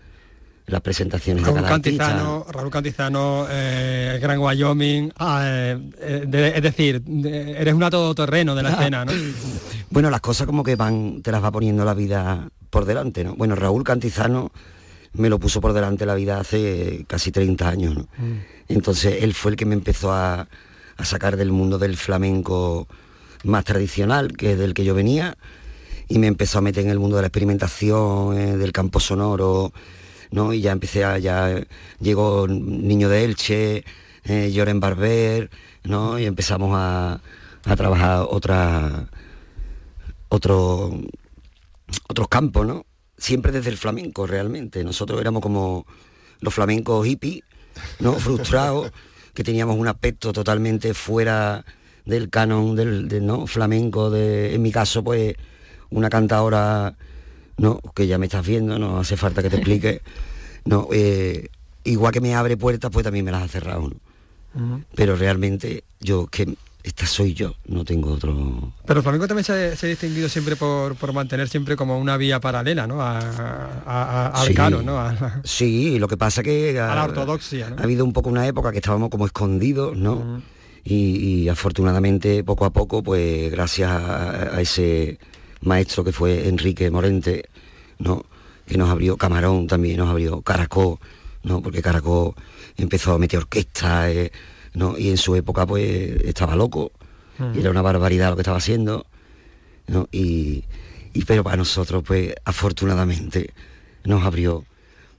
[0.66, 2.04] las presentaciones de Raúl cada artista.
[2.07, 7.88] Cantizano, Raúl Cantizano, eh, Gran Wyoming, ah, eh, eh, de- es decir, de- eres una
[7.88, 8.72] todoterreno de la Ah.
[8.72, 9.12] escena, ¿no?
[9.90, 13.35] Bueno, las cosas como que van, te las va poniendo la vida por delante, ¿no?
[13.37, 14.52] Bueno, Raúl Cantizano
[15.14, 18.07] me lo puso por delante la vida hace casi 30 años, ¿no?
[18.68, 20.46] Entonces él fue el que me empezó a,
[20.98, 22.87] a sacar del mundo del flamenco
[23.44, 25.38] más tradicional, que es del que yo venía,
[26.09, 29.73] y me empezó a meter en el mundo de la experimentación, eh, del campo sonoro,
[30.31, 30.53] ¿no?
[30.53, 31.62] Y ya empecé a, ya
[32.01, 33.85] llegó Niño de Elche,
[34.25, 35.51] eh, Lloren Barber,
[35.85, 36.18] ¿no?
[36.18, 37.21] Y empezamos a,
[37.64, 39.09] a trabajar otra,
[40.29, 40.99] otro,
[42.09, 42.87] otros campos, ¿no?
[43.16, 44.85] Siempre desde el flamenco, realmente.
[44.85, 45.87] Nosotros éramos como
[46.40, 47.42] los flamencos hippies,
[48.01, 48.14] ¿no?
[48.14, 48.92] Frustrados,
[49.35, 51.64] que teníamos un aspecto totalmente fuera
[52.07, 53.47] del canon del, del, ¿no?
[53.47, 55.35] flamenco, de, en mi caso, pues,
[55.90, 56.94] una cantadora,
[57.57, 57.81] ¿no?
[57.94, 60.01] Que ya me estás viendo, no hace falta que te explique,
[60.64, 60.88] ¿no?
[60.92, 61.48] Eh,
[61.85, 63.96] igual que me abre puertas, pues también me las ha cerrado, ¿no?
[64.94, 68.72] Pero realmente yo, que esta soy yo, no tengo otro...
[68.87, 72.16] Pero el flamenco también se, se ha distinguido siempre por, por mantener siempre como una
[72.16, 73.01] vía paralela, ¿no?
[73.03, 73.18] A,
[73.87, 74.55] a- Sí.
[74.55, 74.98] canon, ¿no?
[74.98, 77.77] A- Sí, lo que pasa que A ha, la ortodoxia, ¿no?
[77.79, 80.42] ha habido un poco una época que estábamos como escondidos, ¿no?
[80.85, 80.94] y,
[81.44, 85.18] y afortunadamente poco a poco, pues gracias a ese
[85.61, 87.49] maestro que fue Enrique Morente,
[87.99, 88.25] ¿no?
[88.66, 91.01] Que nos abrió Camarón también, nos abrió Caracó,
[91.42, 91.62] ¿no?
[91.62, 92.35] Porque Caracó
[92.77, 94.31] empezó a meter orquesta, eh,
[94.75, 94.99] ¿no?
[94.99, 96.92] Y en su época pues estaba loco,
[97.55, 99.07] y era una barbaridad lo que estaba haciendo,
[99.87, 100.09] ¿no?
[100.11, 100.64] Y,
[101.12, 103.55] y pero para nosotros, pues afortunadamente
[104.05, 104.64] nos abrió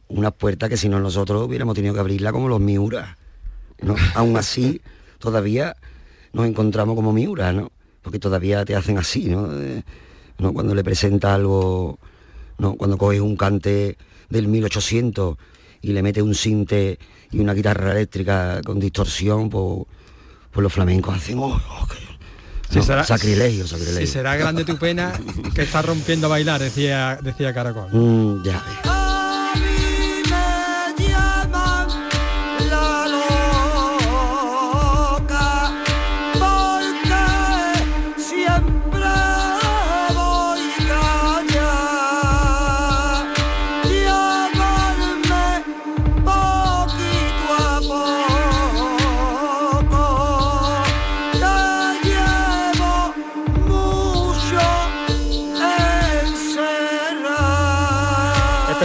[0.09, 3.17] una puerta que si no nosotros hubiéramos tenido que abrirla como los Miura.
[3.81, 3.95] ¿no?
[4.15, 4.81] Aún así,
[5.19, 5.75] todavía
[6.33, 7.71] nos encontramos como Miura, ¿no?
[8.01, 9.49] Porque todavía te hacen así, ¿no?
[10.39, 10.53] ¿No?
[10.53, 11.99] Cuando le presenta algo,
[12.57, 12.75] ¿no?
[12.75, 13.97] Cuando coges un cante
[14.29, 15.37] del 1800
[15.81, 16.97] y le metes un cinte
[17.31, 19.85] y una guitarra eléctrica con distorsión, pues,
[20.51, 22.09] pues los flamencos hacen, "Oh, oh, qué-".
[22.69, 24.01] Si No, será- sacrilegio, sacrilegio.
[24.01, 25.13] Si será grande tu pena,
[25.55, 27.87] que estás rompiendo a bailar, decía, decía Caracol.
[27.91, 28.63] Mm, ya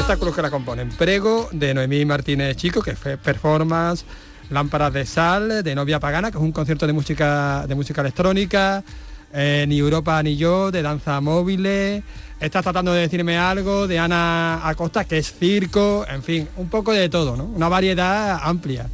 [0.04, 0.90] Espectáculos que la componen.
[0.90, 4.04] Prego de Noemí Martínez Chico, que fue performance,
[4.50, 8.84] Lámparas de Sal, de Novia Pagana, que es un concierto de música, de música electrónica,
[9.32, 12.02] eh, Ni Europa ni yo, de danza móviles.
[12.38, 16.92] Estás tratando de decirme algo de Ana Acosta, que es circo, en fin, un poco
[16.92, 17.44] de todo, ¿no?
[17.44, 18.86] Una variedad amplia.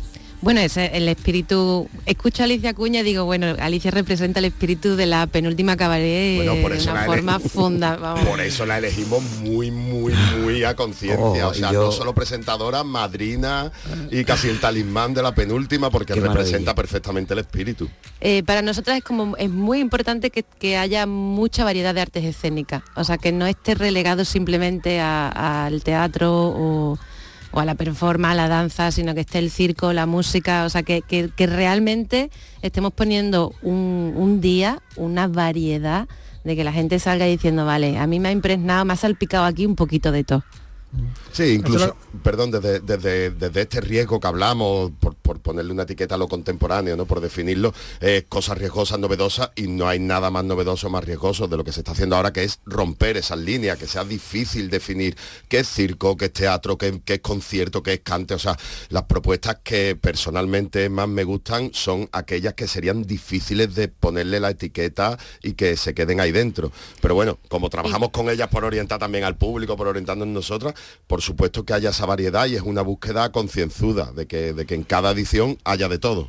[0.43, 1.89] Bueno, ese el espíritu.
[2.07, 6.37] Escucho a Alicia Cuña y digo, bueno, Alicia representa el espíritu de la penúltima cabaret
[6.37, 7.97] Bueno, por de una forma funda.
[8.01, 8.25] vamos.
[8.25, 11.47] Por eso la elegimos muy, muy, muy a conciencia.
[11.47, 13.71] Oh, o sea, yo- no solo presentadora, madrina
[14.11, 16.75] y casi el talismán de la penúltima, porque Qué representa maravilla.
[16.75, 17.91] perfectamente el espíritu.
[18.23, 22.25] Eh, para nosotras es como es muy importante que, que haya mucha variedad de artes
[22.25, 26.99] escénicas, o sea que no esté relegado simplemente al teatro o,
[27.53, 30.69] o a la performance, a la danza, sino que esté el circo, la música, o
[30.71, 32.31] sea que, que- realmente
[32.63, 36.07] estemos poniendo un, un día, una variedad
[36.45, 39.45] de que la gente salga diciendo, vale, a mí me ha impregnado, me ha salpicado
[39.45, 40.43] aquí un poquito de todo.
[41.33, 46.17] Sí, incluso, perdón, desde, desde, desde este riesgo que hablamos, por, por ponerle una etiqueta
[46.17, 47.07] a lo contemporáneo, ¿no?
[47.07, 51.57] por definirlo, eh, cosas riesgosas, novedosas, y no hay nada más novedoso, más riesgoso de
[51.57, 55.17] lo que se está haciendo ahora, que es romper esas líneas, que sea difícil definir
[55.49, 58.35] qué es circo, qué es teatro, qué, qué es concierto, qué es cante.
[58.35, 63.87] O sea, las propuestas que personalmente más me gustan son aquellas que serían difíciles de
[63.87, 66.73] ponerle la etiqueta y que se queden ahí dentro.
[67.01, 70.75] Pero bueno, como trabajamos con ellas por orientar también al público, por orientarnos en nosotras,
[71.07, 74.75] por supuesto que haya esa variedad y es una búsqueda concienzuda de que, de que
[74.75, 76.29] en cada edición haya de todo.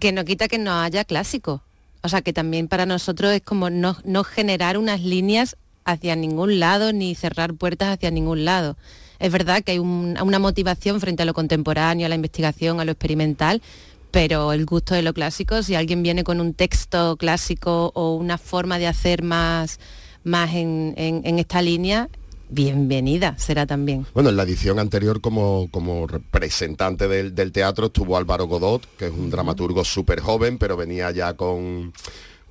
[0.00, 1.60] que no quita que no haya clásicos.
[2.02, 6.58] O sea, que también para nosotros es como no, no generar unas líneas hacia ningún
[6.58, 8.76] lado ni cerrar puertas hacia ningún lado.
[9.20, 12.84] Es verdad que hay un- una motivación frente a lo contemporáneo, a la investigación, a
[12.84, 13.62] lo experimental,
[14.10, 18.36] pero el gusto de lo clásico, si alguien viene con un texto clásico o una
[18.36, 19.78] forma de hacer más,
[20.24, 22.08] más en- en esta línea,
[22.52, 24.06] bienvenida será también.
[24.14, 29.06] Bueno, en la edición anterior como, como representante del, del teatro estuvo Álvaro Godot, que
[29.06, 31.92] es un dramaturgo súper joven, pero venía ya con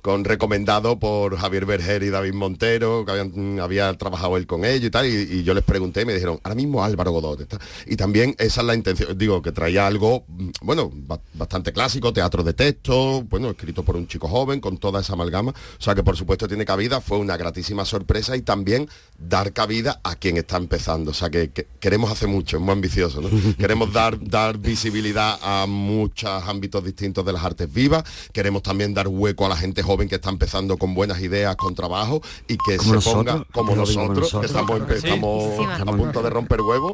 [0.02, 4.86] con recomendado por Javier Berger y David Montero, que habían, había trabajado él con ellos
[4.88, 7.40] y tal, y, y yo les pregunté y me dijeron, ahora mismo Álvaro Godot.
[7.40, 7.60] está".
[7.86, 12.12] Y también esa es la intención, digo, que traía algo, mm, bueno, ba- bastante clásico,
[12.12, 15.94] teatro de texto, bueno, escrito por un chico joven, con toda esa amalgama, o sea
[15.94, 20.36] que por supuesto tiene cabida, fue una gratísima sorpresa y también dar cabida a quien
[20.36, 23.28] está empezando, o sea que, que queremos hacer mucho, es muy ambicioso, ¿no?
[23.56, 29.06] queremos dar, dar visibilidad a muchos ámbitos distintos de las artes vivas, queremos también dar
[29.06, 32.78] hueco a la gente joven que está empezando con buenas ideas, con trabajo y que
[32.78, 34.40] se ponga nosotros, como como nosotros, nosotros.
[34.40, 35.06] que estamos, Claro que sí.
[35.06, 35.74] estamos Encima.
[35.92, 36.92] a punto de romper huevos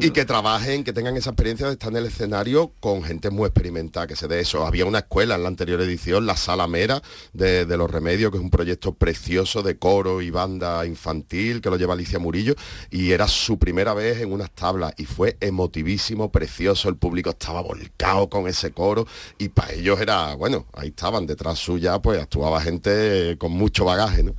[0.00, 3.46] y que trabajen, que tengan esa experiencia de estar en el escenario con gente muy
[3.46, 4.66] experimentada, que se dé eso.
[4.66, 8.38] Había una escuela en la anterior edición, la Sala Mera de, de Los Remedios, que
[8.38, 12.54] es un proyecto precioso de coro y banda infantil, que lo lleva Alicia Murillo,
[12.90, 17.60] y era su primera vez en unas tablas, y fue emotivísimo, precioso, el público estaba
[17.60, 19.06] volcado con ese coro,
[19.38, 24.22] y para ellos era, bueno, ahí estaban, detrás suya, pues actuaba gente con mucho bagaje,
[24.22, 24.34] ¿no?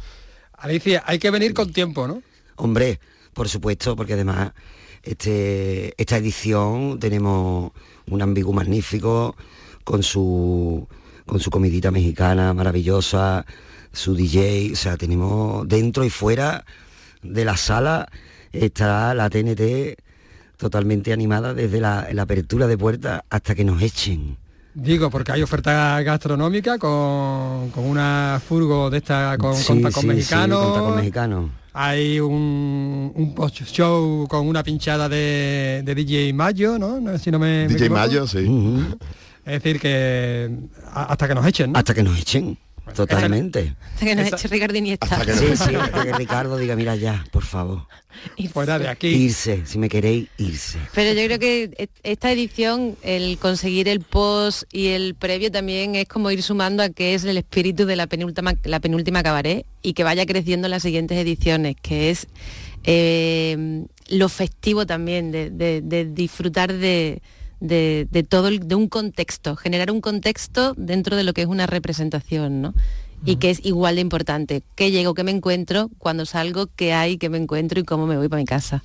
[0.54, 2.22] Alicia, hay que venir con tiempo, ¿no?
[2.56, 3.00] Hombre,
[3.34, 4.52] por supuesto, porque además
[5.02, 7.72] este, esta edición tenemos
[8.08, 9.36] un ambigu magnífico
[9.84, 10.88] con su,
[11.26, 13.46] con su comidita mexicana maravillosa,
[13.92, 16.66] su DJ, o sea, tenemos dentro y fuera
[17.24, 18.08] de la sala
[18.52, 19.98] está la TNT
[20.58, 24.38] totalmente animada desde la, la apertura de puertas hasta que nos echen.
[24.74, 29.94] Digo, porque hay oferta gastronómica con, con una furgo de esta con, Sí, con tacón
[29.94, 30.60] sí, sí, mexicano.
[30.60, 31.50] con tacón mexicano.
[31.74, 37.00] Hay un, un post-show con una pinchada de, de DJ Mayo, ¿no?
[37.00, 37.90] No sé Si no me, DJ.
[37.90, 38.46] Mayo, sí.
[39.46, 40.56] Es decir, que
[40.94, 41.80] hasta que nos echen, ¿no?
[41.80, 42.58] Hasta que nos echen,
[42.94, 43.76] totalmente.
[43.94, 45.08] Hasta que nos eche Ricardo Iniesta.
[45.26, 47.88] Sí, sí, hasta que Ricardo diga, mira ya, por favor.
[48.52, 49.08] Fuera de aquí.
[49.08, 50.80] Irse, si me queréis, irse.
[50.94, 56.08] Pero yo creo que esta edición, el conseguir el post y el previo también es
[56.08, 59.94] como ir sumando a que es el espíritu de la penúltima, la penúltima cabaret y
[59.94, 62.28] que vaya creciendo en las siguientes ediciones, que es
[62.84, 67.22] eh, lo festivo también, de, de- de disfrutar de,
[67.60, 71.48] de- de todo, el- de un contexto, generar un contexto dentro de lo que es
[71.48, 72.74] una representación, ¿no?
[73.26, 77.18] Y que es igual de importante, qué llego, qué me encuentro, cuando salgo, qué hay,
[77.18, 78.82] qué me encuentro y cómo me voy para mi casa.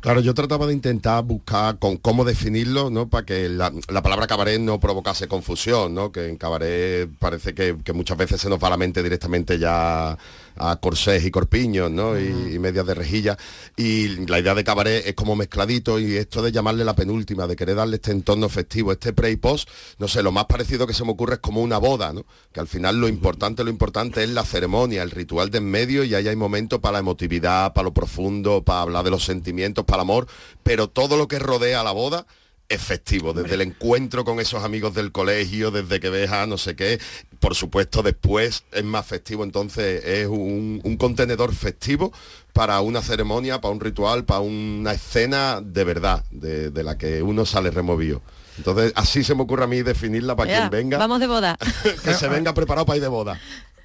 [0.00, 3.08] Claro, yo trataba de intentar buscar con cómo definirlo, ¿no?
[3.08, 6.10] Para que la, la palabra cabaret no provocase confusión, ¿no?
[6.10, 10.18] Que en cabaret parece que, que muchas veces se nos va la mente directamente ya
[10.56, 12.18] a corsés y corpiños, ¿no?
[12.18, 13.38] Y, y medias de rejilla.
[13.76, 17.56] Y la idea de cabaret es como mezcladito y esto de llamarle la penúltima, de
[17.56, 20.94] querer darle este entorno festivo, este pre y post, no sé, lo más parecido que
[20.94, 22.24] se me ocurre es como una boda, ¿no?
[22.52, 26.04] Que al final lo importante, lo importante es la ceremonia, el ritual de en medio
[26.04, 29.84] y ahí hay momentos para la emotividad, para lo profundo, para hablar de los sentimientos,
[29.84, 30.26] para el amor,
[30.62, 32.26] pero todo lo que rodea la boda
[32.68, 36.56] es festivo, desde el encuentro con esos amigos del colegio, desde que ves a no
[36.56, 36.98] sé qué,
[37.38, 42.12] por supuesto después es más festivo, entonces es un, un contenedor festivo
[42.52, 47.22] para una ceremonia, para un ritual, para una escena de verdad, de, de la que
[47.22, 48.22] uno sale removido.
[48.58, 51.58] Entonces así se me ocurre a mí definirla para Ya, quien venga, Vamos de boda.
[52.04, 53.40] que se venga preparado para ir de boda.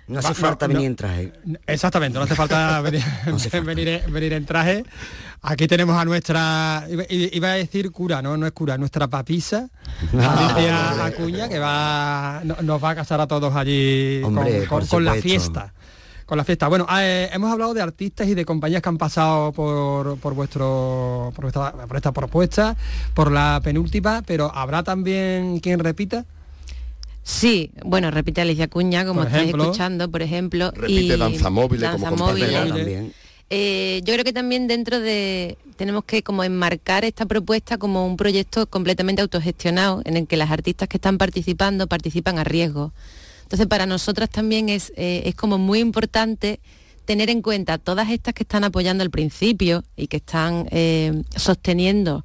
[0.07, 0.91] No hace Va- falta no, venir no.
[0.91, 1.33] en traje.
[1.67, 3.03] Exactamente, no hace falta venir,
[3.65, 4.83] venir, venir en traje.
[5.41, 9.69] Aquí tenemos a nuestra, iba, a decir cura, no, no es cura, nuestra papisa,
[10.19, 11.05] Ah, Alicia.
[11.05, 14.87] Acuña, que va, no- nos va a casar a todos allí con- Hombre, con, por
[14.87, 15.73] con la fiesta.
[16.25, 16.67] Con la fiesta.
[16.67, 21.31] Bueno, eh, hemos hablado de artistas y de compañías que han pasado por, por vuestro
[21.35, 21.45] por
[21.95, 22.75] esta propuesta,
[23.13, 26.25] por la penúltima, pero ¿habrá también quien repita?
[27.27, 29.63] Sí, bueno, repite Alicia Cuña, como Por estáis ejemplo.
[29.65, 30.71] escuchando, por ejemplo.
[30.71, 32.73] Repite y Danza Móvil como Danza compañera Móvil.
[32.73, 33.13] también.
[33.49, 38.15] Eh, yo creo que también dentro de tenemos que como enmarcar esta propuesta como un
[38.15, 42.93] proyecto completamente autogestionado en el que las artistas que están participando participan a riesgo.
[43.43, 46.61] Entonces para nosotras también es, eh, es como muy importante
[47.03, 52.23] tener en cuenta todas estas que están apoyando al principio y que están eh, sosteniendo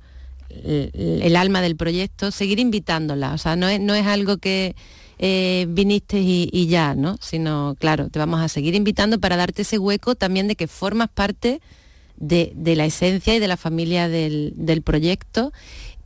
[0.65, 3.35] el, el alma del proyecto, seguir invitándolas.
[3.35, 4.75] O sea, no es, no es algo que
[5.19, 7.17] eh, viniste y, y ya, ¿no?
[7.21, 11.09] Sino, claro, te vamos a seguir invitando para darte ese hueco también de que formas
[11.09, 11.61] parte
[12.17, 15.53] de, de la esencia y de la familia del, del proyecto.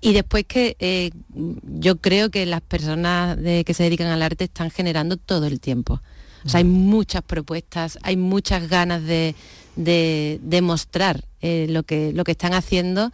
[0.00, 4.44] Y después que eh, yo creo que las personas de- que se dedican al arte
[4.44, 6.00] están generando todo el tiempo.
[6.44, 9.34] O sea, hay muchas propuestas, hay muchas ganas de,
[9.74, 13.10] de, de mostrar eh, lo, que, lo que están haciendo.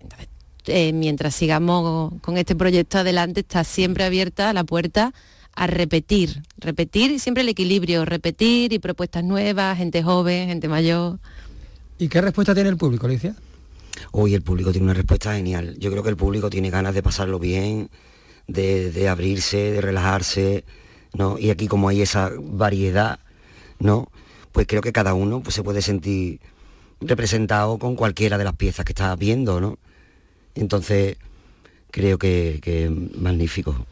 [0.00, 0.28] Entonces,
[0.68, 5.12] eh, mientras sigamos con este proyecto adelante, está siempre abierta la puerta
[5.54, 11.18] a repetir, repetir y siempre el equilibrio, repetir y propuestas nuevas, gente joven, gente mayor.
[11.98, 13.34] ¿Y qué respuesta tiene el público, Alicia?
[14.12, 15.76] Hoy el público tiene una respuesta genial.
[15.78, 17.90] Yo creo que el público tiene ganas de pasarlo bien,
[18.46, 20.64] de, de abrirse, de relajarse.
[21.14, 21.38] ¿no?
[21.38, 23.18] Y aquí como hay esa variedad,
[23.78, 24.10] ¿no?
[24.52, 26.40] Pues creo que cada uno pues, se puede sentir
[27.00, 29.78] representado con cualquiera de las piezas que está viendo, ¿no?
[30.58, 31.16] Entonces,
[31.90, 33.86] creo que, magnífico.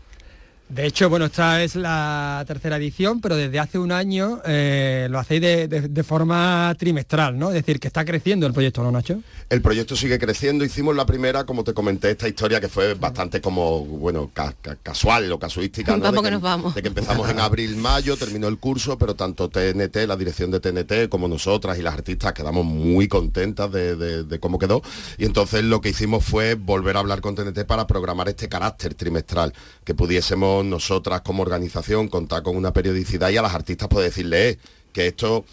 [0.68, 5.20] De hecho, bueno, esta es la tercera edición, pero desde hace un año eh, lo
[5.20, 7.50] hacéis de, de- de forma trimestral, ¿no?
[7.50, 9.20] Es decir, que está creciendo el proyecto, ¿no, Nacho?
[9.48, 10.64] El proyecto sigue creciendo.
[10.64, 14.74] Hicimos la primera, como te comenté, esta historia que fue bastante como, bueno, ca- ca-
[14.82, 15.96] casual o casuística.
[15.96, 16.02] ¿no?
[16.02, 16.74] Vamos de que que, nos vamos.
[16.74, 20.58] de que empezamos en abril, mayo, terminó el curso, pero tanto TNT, la dirección de
[20.58, 24.82] TNT, como nosotras y las artistas quedamos muy contentas de, de- de cómo quedó.
[25.16, 28.94] Y entonces lo que hicimos fue volver a hablar con TNT para programar este carácter
[28.94, 29.52] trimestral,
[29.84, 34.50] que pudiésemos nosotras como organización contar con una periodicidad y a las artistas poder decirle
[34.50, 34.58] "Eh,
[34.92, 35.44] que esto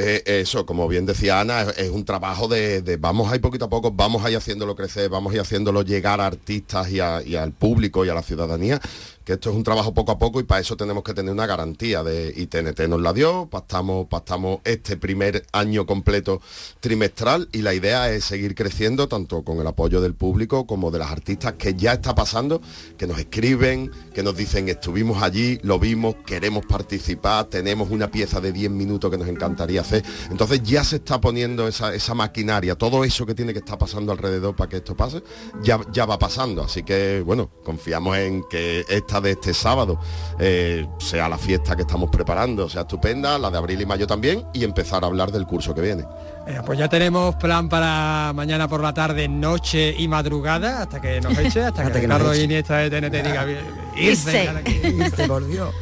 [0.00, 3.64] eh, eso, como bien decía Ana, es, es un trabajo de, de vamos ahí poquito
[3.64, 7.34] a poco, vamos ahí haciéndolo crecer, vamos ahí haciéndolo llegar a artistas y, a- y
[7.34, 8.80] al público y a la ciudadanía,
[9.28, 11.44] que esto es un trabajo poco a poco y para eso tenemos que tener una
[11.44, 16.40] garantía de y TNT nos la dio, pactamos, pactamos este primer año completo
[16.80, 21.00] trimestral y la idea es seguir creciendo tanto con el apoyo del público como de
[21.00, 22.62] las artistas que ya está pasando,
[22.96, 28.40] que nos escriben, que nos dicen estuvimos allí, lo vimos, queremos participar, tenemos una pieza
[28.40, 30.02] de 10 minutos que nos encantaría hacer.
[30.30, 34.10] Entonces ya se está poniendo esa, esa maquinaria, todo eso que tiene que estar pasando
[34.10, 35.22] alrededor para que esto pase,
[35.62, 36.62] ya, ya va pasando.
[36.62, 39.98] Así que bueno, confiamos en que esta de este sábado
[40.38, 44.44] eh, sea la fiesta que estamos preparando, sea estupenda, la de abril y mayo también,
[44.52, 46.04] y empezar a hablar del curso que viene.
[46.46, 51.20] Eh, pues ya tenemos plan para mañana por la tarde, noche y madrugada, hasta que
[51.20, 52.34] nos eche, hasta, Hasta que, que Ricardo.
[52.34, 53.60] Iniesta de TNT diga "Bien,
[53.96, 54.48] irse.
[54.82, 55.28] Irse.
[55.28, 55.74] por Dios.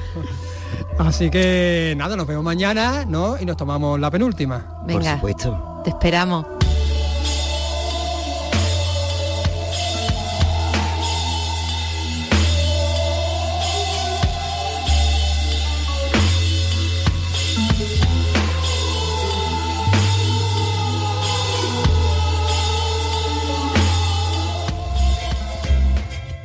[0.98, 3.38] Así que nada, nos vemos mañana, ¿no?
[3.38, 4.82] Y nos tomamos la penúltima.
[4.86, 5.82] Venga, supuesto.
[5.84, 6.46] te esperamos.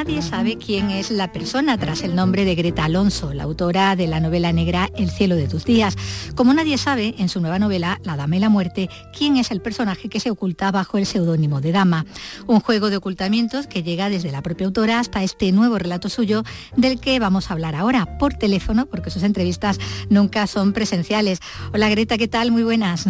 [0.00, 4.06] Nadie sabe quién es la persona tras el nombre de Greta Alonso, la autora de
[4.06, 5.94] la novela negra El cielo de tus días.
[6.34, 9.60] Como nadie sabe, en su nueva novela La Dama y la Muerte, quién es el
[9.60, 12.06] personaje que se oculta bajo el seudónimo de Dama.
[12.46, 16.44] Un juego de ocultamientos que llega desde la propia autora hasta este nuevo relato suyo
[16.76, 19.78] del que vamos a hablar ahora por teléfono, porque sus entrevistas
[20.08, 21.40] nunca son presenciales.
[21.74, 22.52] Hola Greta, ¿qué tal?
[22.52, 23.06] Muy buenas.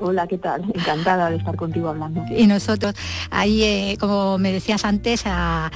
[0.00, 0.62] Hola, ¿qué tal?
[0.74, 2.24] Encantada de estar contigo hablando.
[2.36, 2.94] Y nosotros,
[3.30, 5.70] ahí, eh, como me decías antes, a-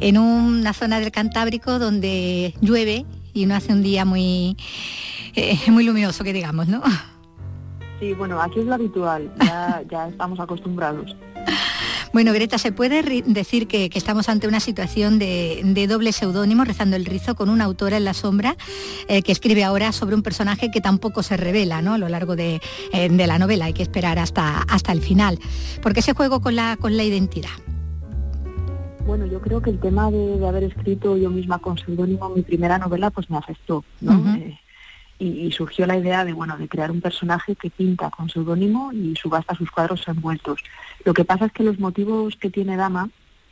[0.00, 4.56] en una zona del Cantábrico donde llueve y no hace un día muy,
[5.34, 6.82] eh, muy luminoso, que digamos, ¿no?
[7.98, 11.16] Sí, bueno, aquí es lo habitual, ya, ya estamos acostumbrados.
[12.12, 16.62] Bueno, Greta, ¿se puede decir que, que estamos ante una situación de, de doble seudónimo,
[16.64, 18.56] rezando el rizo, con una autora en la sombra
[19.08, 21.94] eh, que escribe ahora sobre un personaje que tampoco se revela ¿no?
[21.94, 22.60] a lo largo de,
[22.92, 23.64] eh, de la novela?
[23.64, 25.38] Hay que esperar hasta, hasta el final.
[25.80, 27.48] ¿Por qué ese juego con la, con la identidad?
[29.06, 32.42] Bueno, yo creo que el tema de, de haber escrito yo misma con seudónimo mi
[32.42, 34.36] primera novela pues me afectó, ¿no?
[34.36, 34.58] Eh,
[35.22, 38.92] y, y surgió la idea de bueno de crear un personaje que pinta con seudónimo
[38.92, 40.60] y subasta sus cuadros envueltos.
[41.04, 43.08] Lo que pasa es que los motivos que tiene Dama,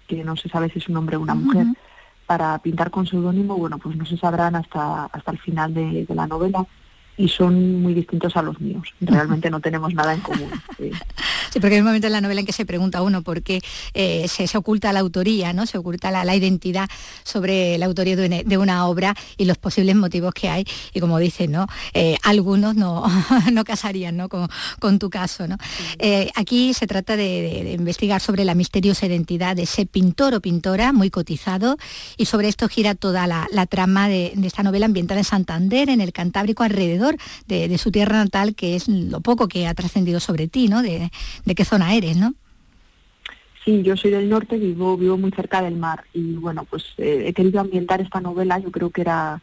[0.09, 1.67] que no se sabe si es un hombre o una mujer,
[2.27, 6.15] para pintar con seudónimo, bueno, pues no se sabrán hasta, hasta el final de, de
[6.15, 6.67] la novela
[7.21, 8.89] y son muy distintos a los míos.
[9.01, 10.51] Realmente no tenemos nada en común.
[10.79, 10.91] sí.
[11.53, 13.61] Sí, porque hay un momento en la novela en que se pregunta uno por qué
[13.95, 15.67] eh, se, se oculta la autoría, ¿no?
[15.67, 16.89] Se oculta la, la identidad
[17.25, 20.65] sobre la autoría de una, de una obra y los posibles motivos que hay.
[20.95, 21.67] Y como dices, ¿no?
[21.93, 23.03] Eh, algunos no,
[23.53, 24.29] no casarían, ¿no?
[24.29, 24.49] Con,
[24.79, 25.57] con tu caso, ¿no?
[25.99, 30.35] Eh, aquí se trata de, de- de investigar sobre la misteriosa identidad de ese pintor
[30.35, 31.79] o pintora muy cotizado
[32.17, 35.89] y sobre esto gira toda la, la trama de, de esta novela ambientada en Santander,
[35.91, 37.10] en el Cantábrico, alrededor
[37.47, 40.83] de, su tierra natal, que es lo poco que ha trascendido sobre ti, ¿no?
[40.83, 41.11] De,
[41.55, 42.35] qué zona eres, ¿no?
[43.65, 47.25] Sí, yo soy del norte, vivo, vivo muy cerca del mar y bueno, pues eh,
[47.27, 49.43] he querido ambientar esta novela, yo creo que era,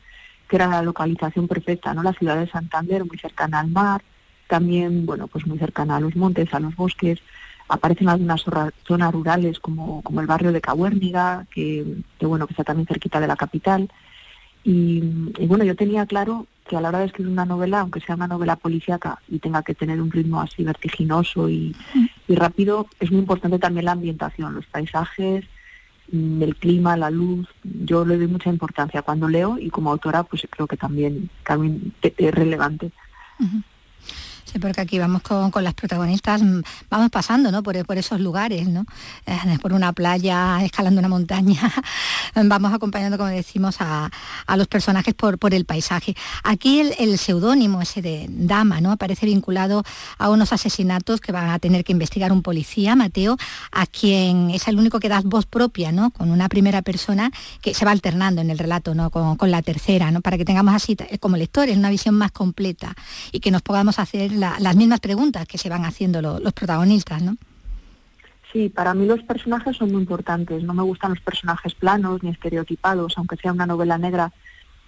[0.49, 2.01] que era la localización perfecta, ¿no?
[2.01, 4.01] La ciudad de Santander, muy cercana al mar,
[4.47, 7.19] también, bueno, pues muy cercana a los montes, a los bosques,
[7.67, 8.43] aparecen algunas
[8.87, 11.85] zonas rurales como, como el barrio de Cahuérniga, que,
[12.21, 13.89] bueno, que está también cerquita de la capital.
[14.63, 15.01] Y
[15.45, 18.27] bueno, yo tenía claro que a la hora de escribir una novela, aunque sea una
[18.27, 21.75] novela policíaca y tenga que tener un ritmo así vertiginoso y,
[22.27, 25.45] y rápido, es muy importante también la ambientación, los paisajes,
[26.11, 27.47] mm, el clima, la luz.
[27.63, 31.93] Yo le doy mucha importancia cuando leo y como autora, pues creo que también, también
[32.01, 32.91] es relevante.
[34.59, 37.63] Porque aquí vamos con, con las protagonistas, mm, vamos pasando ¿no?
[37.63, 38.85] por, por esos lugares, ¿no?
[39.25, 41.61] Eh, por una playa, escalando una montaña,
[42.35, 44.09] vamos acompañando, como decimos, a,
[44.45, 46.15] a los personajes por, por el paisaje.
[46.43, 48.91] Aquí el, el seudónimo ese de Dama ¿no?
[48.91, 49.83] aparece vinculado
[50.17, 53.37] a unos asesinatos que van a tener que investigar un policía, Mateo,
[53.71, 56.11] a quien es el único que da voz propia, ¿no?
[56.11, 57.31] con una primera persona
[57.61, 59.09] que se va alternando en el relato ¿no?
[59.09, 60.21] con, con la tercera, ¿no?
[60.21, 62.95] para que tengamos así, eh, como lectores, una visión más completa
[63.31, 66.53] y que nos podamos hacer la- las mismas preguntas que se van haciendo lo- los
[66.53, 67.21] protagonistas.
[67.21, 67.37] ¿no?
[68.51, 70.63] Sí, para mí los personajes son muy importantes.
[70.63, 74.31] No me gustan los personajes planos ni estereotipados, aunque sea una novela negra.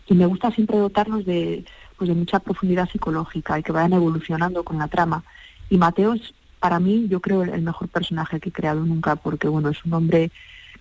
[0.08, 1.66] Y me gusta siempre dotarlos de,
[1.98, 5.24] pues, de mucha profundidad psicológica y que vayan evolucionando con la trama.
[5.70, 9.48] Y Mateo es, para mí, yo creo, el mejor personaje que he creado nunca, porque
[9.48, 10.32] bueno, es un hombre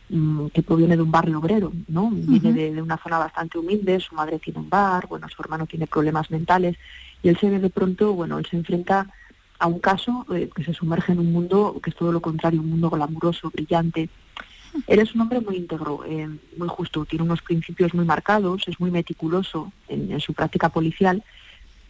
[0.09, 2.11] mm, que proviene de un barrio obrero, ¿no?
[2.11, 5.67] Viene de, de una zona bastante humilde, su madre tiene un bar, bueno, su hermano
[5.67, 6.77] tiene problemas mentales,
[7.23, 9.09] y él se ve de pronto, bueno, él se enfrenta
[9.59, 12.61] a un caso eh, que se sumerge en un mundo que es todo lo contrario,
[12.61, 14.09] un mundo glamuroso, brillante.
[14.87, 18.79] Él es un hombre muy íntegro, eh, muy justo, tiene unos principios muy marcados, es
[18.79, 21.25] muy meticuloso en, su práctica policial,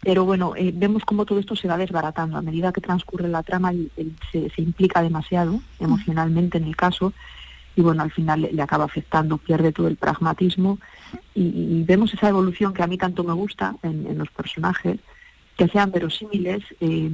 [0.01, 3.43] pero bueno, eh, vemos cómo todo esto se va desbaratando a medida que transcurre la
[3.43, 3.91] trama, él,
[4.33, 7.13] se, implica demasiado emocionalmente en el caso
[7.75, 10.79] y bueno, al final le, acaba afectando, pierde todo el pragmatismo
[11.35, 14.99] y, vemos esa evolución que a mí tanto me gusta en los personajes,
[15.59, 17.11] que sean verosímiles, eh,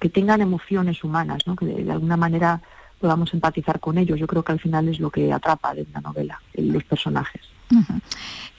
[0.00, 2.60] que tengan emociones humanas, que de, alguna manera
[3.00, 4.18] podamos empatizar con ellos.
[4.18, 7.42] Yo creo que al final es lo que atrapa de una novela, los personajes.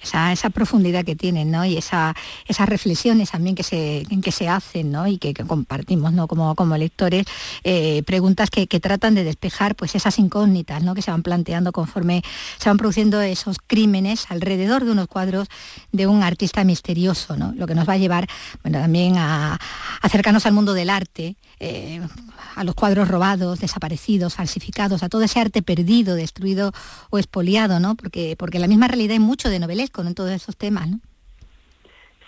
[0.01, 1.65] Esa, esa profundidad que tienen, ¿no?
[1.65, 2.15] Y esa,
[2.47, 5.07] esas reflexiones también que se, que se hacen, ¿no?
[5.07, 6.27] Y que, que compartimos, ¿no?
[6.27, 7.25] Como, como lectores,
[7.63, 10.93] eh, preguntas que, que tratan de despejar pues esas incógnitas, ¿no?
[10.93, 12.23] Que se van planteando conforme
[12.57, 15.47] se van produciendo esos crímenes alrededor de unos cuadros
[15.91, 17.53] de un artista misterioso, ¿no?
[17.55, 18.27] Lo que nos va a llevar,
[18.63, 19.59] bueno, también a,
[20.01, 22.01] acercarnos al mundo del arte, eh,
[22.55, 26.71] a los cuadros robados, desaparecidos, falsificados, a todo ese arte perdido, destruido
[27.09, 27.95] o expoliado, ¿no?
[27.95, 30.09] Porque, porque la misma realidad hay mucho de novelesco ¿no?
[30.09, 30.99] en todos esos temas, ¿no?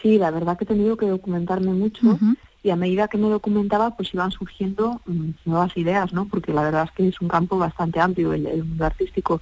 [0.02, 2.18] Sí, la verdad que he tenido que documentarme mucho
[2.64, 6.26] y a medida que me documentaba pues iban surgiendo mm, nuevas ideas, ¿no?
[6.26, 9.42] Porque la verdad es que es un campo bastante amplio el, el mundo artístico.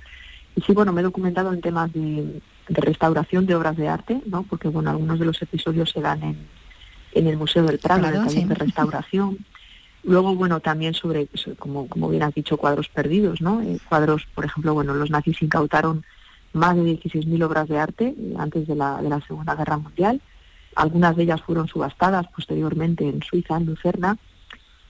[0.55, 4.21] Y sí, bueno, me he documentado en temas de, de restauración de obras de arte,
[4.25, 4.43] ¿no?
[4.43, 6.37] Porque, bueno, algunos de los episodios se dan en,
[7.13, 8.43] en el Museo del Prado, en el sí.
[8.43, 9.37] de restauración.
[10.03, 13.61] Luego, bueno, también sobre, so- como, como bien has dicho, cuadros perdidos, ¿no?
[13.61, 16.03] Eh, cuadros, por ejemplo, bueno, los nazis incautaron
[16.57, 20.21] más de 16.000 obras de arte eh, antes de la, de la Segunda Guerra Mundial.
[20.75, 24.17] Algunas de ellas fueron subastadas posteriormente en Suiza, en Lucerna.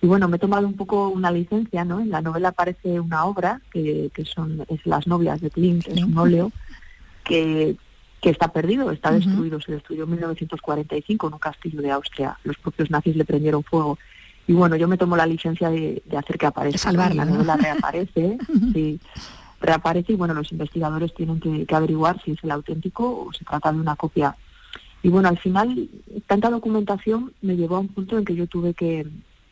[0.02, 2.00] Y bueno, me he tomado un poco una licencia, ¿no?
[2.00, 6.04] En la novela aparece una obra que, que son es Las novias de Klimt, es
[6.04, 6.52] un óleo
[7.24, 7.76] que,
[8.22, 12.38] que está perdido, está destruido, se destruyó en 1945 en un castillo de Austria.
[12.44, 13.98] Los propios nazis le prendieron fuego.
[14.46, 16.80] Y bueno, yo me tomo la licencia de, de hacer que aparezca.
[16.80, 17.32] Salvarla, ¿no?
[17.32, 17.44] La ¿no?
[17.44, 18.38] novela reaparece,
[18.74, 19.00] sí,
[19.60, 23.44] reaparece y bueno, los investigadores tienen que, que averiguar si es el auténtico o se
[23.46, 24.36] trata de una copia.
[25.04, 25.90] Y bueno, al final,
[26.26, 29.08] tanta documentación me llevó a un punto en que yo tuve que,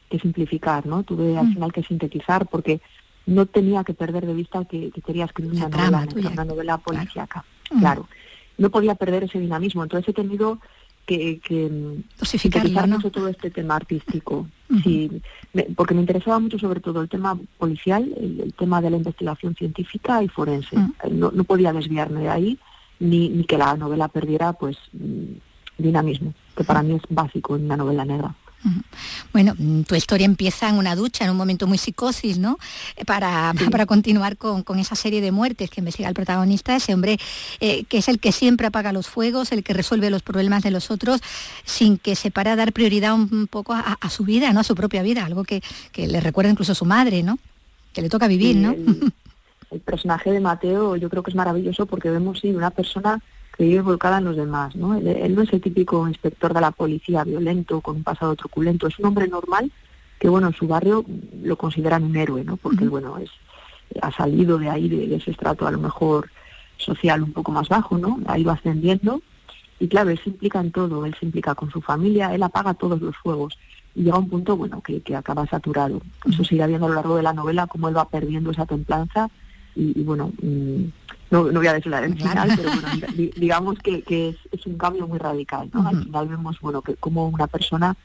[0.09, 1.03] que simplificar, ¿no?
[1.03, 1.53] Tuve al Mm.
[1.53, 2.81] final que sintetizar porque
[3.25, 7.43] no tenía que perder de vista que, que quería escribir una novela, una novela policíaca.
[7.71, 7.79] Mm.
[7.79, 8.07] Claro.
[8.57, 10.59] No podía perder ese dinamismo, entonces he tenido
[11.05, 11.69] que, que
[12.19, 12.95] Dosificarlo, ¿no?
[12.97, 14.47] mucho todo este tema artístico.
[14.83, 15.11] Sí,
[15.53, 18.97] me- porque me interesaba mucho sobre todo el tema policial, el, el tema de la
[18.97, 20.75] investigación científica y forense.
[20.75, 22.59] Eh, No, no podía desviarme de ahí
[22.99, 25.37] ni, ni que la novela perdiera pues mm,
[25.77, 28.33] dinamismo, que para mí es básico en una novela negra.
[29.33, 32.57] Bueno, mm, tu historia empieza en una ducha, en un momento muy psicosis, ¿no?
[32.95, 36.93] Eh, Para, para continuar con, con esa serie de muertes que investiga el protagonista, ese
[36.93, 37.17] hombre
[37.59, 40.71] eh, que es el que siempre apaga los fuegos, el que resuelve los problemas de
[40.71, 41.21] los otros,
[41.63, 44.59] sin que se para a dar prioridad un, un poco a, a su vida, ¿no?
[44.59, 45.61] A su propia vida, algo que,
[45.91, 47.39] que le recuerda incluso a su madre, ¿no?
[47.93, 48.71] Que le toca vivir, Sí, ¿no?
[48.71, 49.13] El,
[49.71, 53.19] el personaje de Mateo yo creo que es maravilloso porque vemos sí, una persona
[53.55, 54.75] que vive volcada en los demás.
[54.75, 54.95] ¿no?
[54.95, 58.87] Él, él no es el típico inspector de la policía violento con un pasado truculento,
[58.87, 59.71] es un hombre normal
[60.19, 61.05] que bueno en su barrio
[61.43, 62.57] lo consideran un héroe, ¿no?
[62.57, 63.29] porque bueno es
[64.01, 66.29] ha salido de ahí de, de ese estrato a lo mejor
[66.77, 68.19] social un poco más bajo, ¿no?
[68.25, 69.21] Ha ido ascendiendo
[69.79, 72.73] y claro, él se implica en todo, él se implica con su familia, él apaga
[72.73, 73.57] todos los fuegos
[73.93, 76.01] y llega a un punto, bueno, que, que acaba saturado.
[76.25, 78.65] Eso se irá viendo a lo largo de la novela cómo él va perdiendo esa
[78.65, 79.29] templanza
[79.75, 80.83] y, y, bueno, mm,
[81.31, 84.65] no, no voy a desvelar el final, pero bueno, di- digamos que, que es, es
[84.65, 85.87] un cambio muy radical, ¿no?
[85.87, 87.95] Al final vemos, bueno, que como una persona,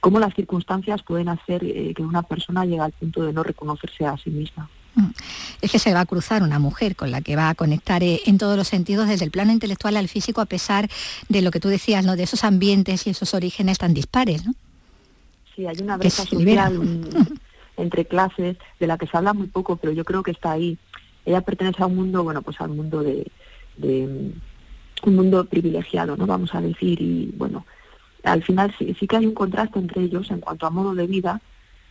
[0.00, 4.04] cómo las circunstancias pueden hacer eh, que una persona llegue al punto de no reconocerse
[4.06, 4.68] a sí misma.
[5.62, 8.20] es que se va a cruzar una mujer con la que va a conectar eh,
[8.26, 10.88] en todos los sentidos, desde el plano intelectual al físico, a pesar
[11.28, 12.16] de lo que tú decías, ¿no?
[12.16, 14.54] De esos ambientes y esos orígenes tan dispares, ¿no?
[15.56, 16.68] Sí, hay una brecha libera.
[16.70, 17.28] social
[17.76, 20.76] entre clases de la que se habla muy poco, pero yo creo que está ahí.
[21.28, 23.30] Ella pertenece a un mundo, bueno, pues al mundo de,
[23.76, 24.32] de,
[25.02, 26.26] un mundo privilegiado, ¿no?
[26.26, 27.66] Vamos a decir, y bueno,
[28.24, 31.06] al final sí, sí que hay un contraste entre ellos en cuanto a modo de
[31.06, 31.42] vida,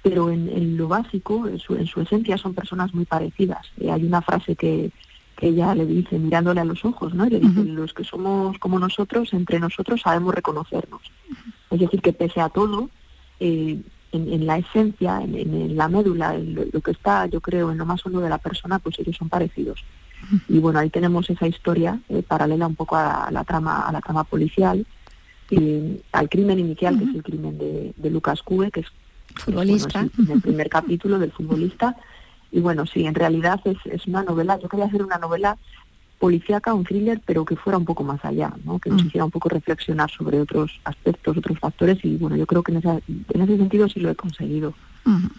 [0.01, 3.67] pero en, en lo básico, en su, en su esencia, son personas muy parecidas.
[3.79, 4.91] Eh, hay una frase que,
[5.35, 7.27] que ella le dice mirándole a los ojos, ¿no?
[7.27, 11.01] Y le dice, los que somos como nosotros, entre nosotros sabemos reconocernos.
[11.69, 12.89] Es decir, que pese a todo,
[13.39, 13.79] eh,
[14.11, 17.77] en, en la esencia, en, la médula, en lo, lo que está, yo creo, en
[17.77, 19.83] lo más hondo de la persona, pues ellos son parecidos.
[20.49, 24.01] Y bueno, ahí tenemos esa historia eh, paralela un poco a la trama, a la
[24.01, 24.85] trama policial,
[25.49, 28.87] y al crimen inicial, que es el crimen de, de Lucas Cube, que es
[29.35, 29.99] Futbolista.
[29.99, 31.95] bueno, es el primer capítulo del futbolista.
[32.51, 35.57] Y bueno, sí, en realidad es, es una novela, yo quería hacer una novela
[36.19, 38.79] policíaca, un thriller, pero que fuera un poco más allá, ¿no?
[38.79, 42.63] que nos hiciera un poco reflexionar sobre otros aspectos, otros factores, y bueno, yo creo
[42.63, 44.73] que en, esa- en ese sentido sí lo he conseguido.
[45.05, 45.29] Ujú.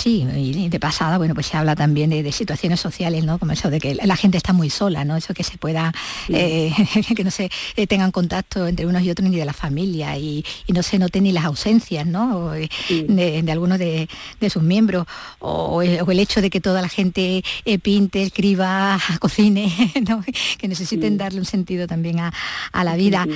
[0.00, 3.38] Sí, y de pasada, bueno, pues se habla también de, de situaciones sociales, ¿no?
[3.40, 5.16] Como eso de que la gente está muy sola, ¿no?
[5.16, 5.92] Eso que se pueda,
[6.28, 6.72] eh,
[7.16, 10.44] que no se eh, tengan contacto entre unos y otros ni de la familia y,
[10.68, 12.36] y no se noten ni las ausencias, ¿no?
[12.36, 14.08] O, eh, de, de algunos de,
[14.40, 15.04] de sus miembros
[15.40, 19.72] o, el o el hecho de que toda la gente eh, pinte, escriba, cocine,
[20.08, 20.24] ¿no?
[20.58, 22.32] Que necesiten darle un sentido también a,
[22.70, 23.26] a la vida.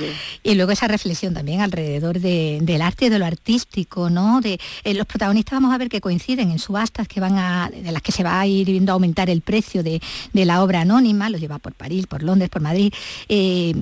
[0.43, 4.39] Y luego esa reflexión también alrededor de- del arte y de lo artístico, ¿no?
[4.39, 8.01] De los protagonistas vamos a ver que coinciden en subastas que van a, de las
[8.01, 10.01] que se va a ir viendo aumentar el precio de,
[10.31, 12.93] de la obra anónima, lo lleva por París, por Londres, por Madrid,
[13.27, 13.73] eh,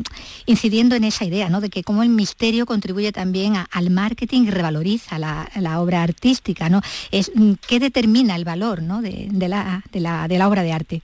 [0.47, 1.61] incidiendo en esa idea, ¿no?
[1.61, 6.01] De que cómo el misterio contribuye también a- al marketing y revaloriza la, la obra
[6.01, 6.81] artística, ¿no?
[7.11, 9.01] Es mm, qué determina el valor, ¿no?
[9.01, 11.01] de, de la, de, la, de la obra de arte.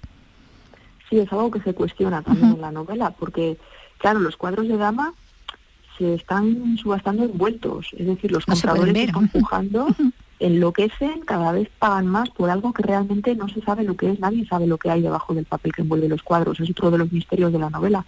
[1.09, 3.57] Sí, es algo que se cuestiona también en la novela, porque,
[3.97, 5.13] claro, los cuadros de dama
[5.97, 9.87] se están subastando envueltos, es decir, los No compradores están pujando,
[10.39, 14.19] enloquecen, cada vez pagan más por algo que realmente no se sabe lo que es,
[14.19, 16.99] nadie sabe lo que hay debajo del papel que envuelve los cuadros, es otro de
[16.99, 18.05] los misterios de la novela.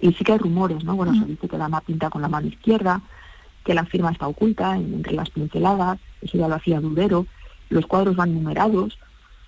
[0.00, 0.94] Y sí que hay rumores, ¿no?
[0.96, 3.00] Bueno, se dice que la dama pinta con la mano izquierda,
[3.64, 7.26] que la firma está oculta en- entre las pinceladas, eso ya lo hacía Dudero,
[7.70, 8.98] los cuadros van numerados.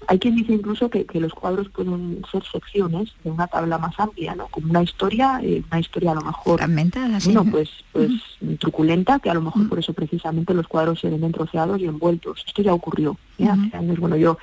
[0.09, 3.99] Hay quien dice incluso que, que los cuadros pueden ser secciones de una tabla más
[3.99, 4.47] amplia, ¿no?
[4.49, 7.32] Como una historia, eh, una historia a lo mejor Fragmentada, sí.
[7.32, 8.11] bueno, pues, pues
[8.61, 12.44] truculenta, que a lo mejor por eso precisamente los cuadros se ven troceados y envueltos.
[12.47, 13.49] Esto ya ocurrió ¿eh?
[13.49, 13.99] hace años.
[13.99, 14.38] Bueno, yo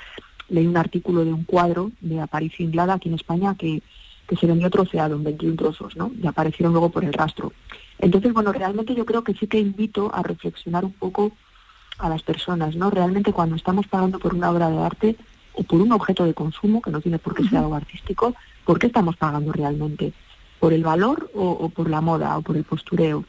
[0.50, 3.82] leí un artículo de un cuadro de Aparicio Inglada aquí en España que,
[4.28, 6.12] que se vendió troceado en 21 trozos, ¿no?
[6.22, 7.54] Y aparecieron luego por el rastro.
[8.00, 11.32] Entonces, bueno, realmente yo creo que sí que invito a reflexionar un poco
[12.00, 12.90] a las personas, ¿no?
[12.90, 15.16] Realmente cuando estamos pagando por una obra de arte
[15.54, 18.36] o por un objeto de consumo, que no tiene por qué ser algo artístico,
[18.66, 20.14] ¿por qué estamos pagando realmente?
[20.60, 23.26] ¿Por el valor o, o por la moda o por el postureo?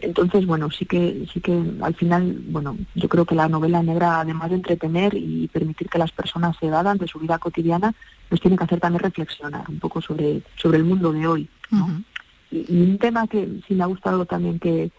[0.00, 4.20] Entonces, bueno, sí que, sí que al final, bueno, yo creo que la novela negra,
[4.20, 7.94] además de entretener y permitir que las personas se evadan de su vida cotidiana,
[8.30, 11.48] nos tiene que hacer también reflexionar un poco sobre, sobre el mundo de hoy.
[11.70, 12.02] ¿no?
[12.50, 14.90] Y, y un tema que sí me ha gustado también que,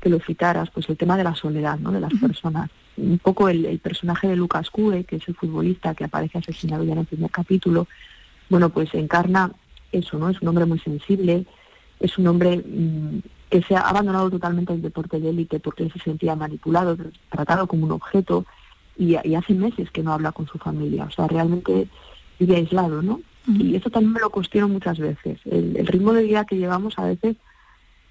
[0.00, 1.92] que lo citaras, pues el tema de la soledad, ¿no?
[1.92, 2.70] De las personas.
[2.96, 6.84] Un poco el, el personaje de Lucas Cue, que es el futbolista que aparece asesinado
[6.84, 7.86] ya en el primer capítulo,
[8.48, 9.52] bueno, pues encarna
[9.92, 10.28] eso, ¿no?
[10.28, 11.46] Es un hombre muy sensible,
[12.00, 15.92] es un hombre mm, que se ha abandonado totalmente el deporte de élite porque él
[15.92, 16.96] se sentía manipulado,
[17.30, 18.44] tratado como un objeto
[18.96, 21.88] y, y hace meses que no habla con su familia, o sea, realmente
[22.38, 23.20] vive aislado, ¿no?
[23.46, 25.38] Y eso también me lo cuestiono muchas veces.
[25.46, 27.36] El, el ritmo de vida que llevamos a veces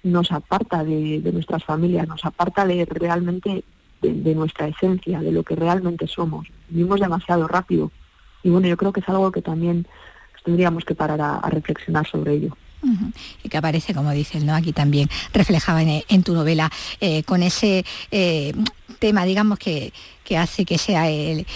[0.02, 3.64] nos aparta de, nuestras familias, nos aparta de realmente
[4.02, 6.46] de, nuestra esencia, de lo que realmente somos.
[6.68, 7.90] Vivimos demasiado rápido.
[8.42, 9.86] Y bueno, yo creo que es algo que también
[10.44, 12.56] tendríamos que parar a, reflexionar sobre ello.
[13.44, 14.54] Y que aparece, como dices, ¿no?
[14.54, 18.54] Aquí también reflejaba en, en tu novela, eh, con ese eh,
[18.98, 19.92] tema, digamos, que,
[20.24, 21.46] que hace que sea el,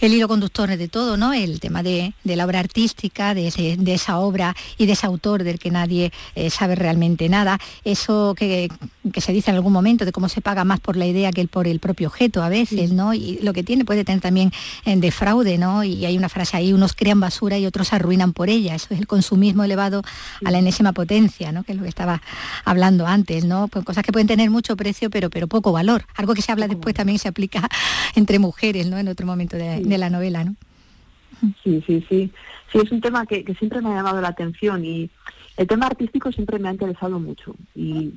[0.00, 1.32] el hilo conductor de todo, ¿no?
[1.32, 5.06] El tema de, de la obra artística, de, ese- de esa obra y de ese
[5.06, 7.58] autor del que nadie eh, sabe realmente nada.
[7.84, 8.68] Eso que,
[9.12, 11.40] que se dice en algún momento de cómo se paga más por la idea que
[11.40, 13.14] el- por el propio objeto a veces, ¿no?
[13.14, 14.50] Y lo que tiene puede tener también
[14.84, 15.84] eh, de fraude, ¿no?
[15.84, 18.74] Y hay una frase ahí, unos crean basura y otros arruinan por ella.
[18.74, 20.02] Eso es el consumismo elevado
[20.44, 21.62] a la enésima potencia, ¿no?
[21.62, 22.20] Que es lo que estaba
[22.64, 23.68] hablando antes, ¿no?
[23.68, 26.04] Pues cosas que pueden tener mucho precio pero, pero poco valor.
[26.16, 27.68] Algo que se habla después también se aplica
[28.14, 28.98] entre mujeres, ¿no?
[28.98, 30.54] En otro momento de, de la novela, ¿no?
[31.64, 32.30] Sí, sí, sí.
[32.70, 35.10] Sí, es un tema que, que siempre me ha llamado la atención y
[35.56, 37.54] el tema artístico siempre me ha interesado mucho.
[37.74, 38.12] Y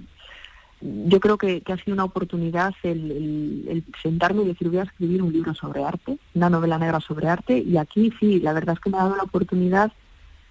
[0.82, 4.78] yo creo que, que ha sido una oportunidad el, el- el sentarme y decir voy
[4.78, 7.58] a escribir un libro sobre arte, una novela negra sobre arte.
[7.58, 9.92] Y aquí sí, la verdad es que me ha dado la oportunidad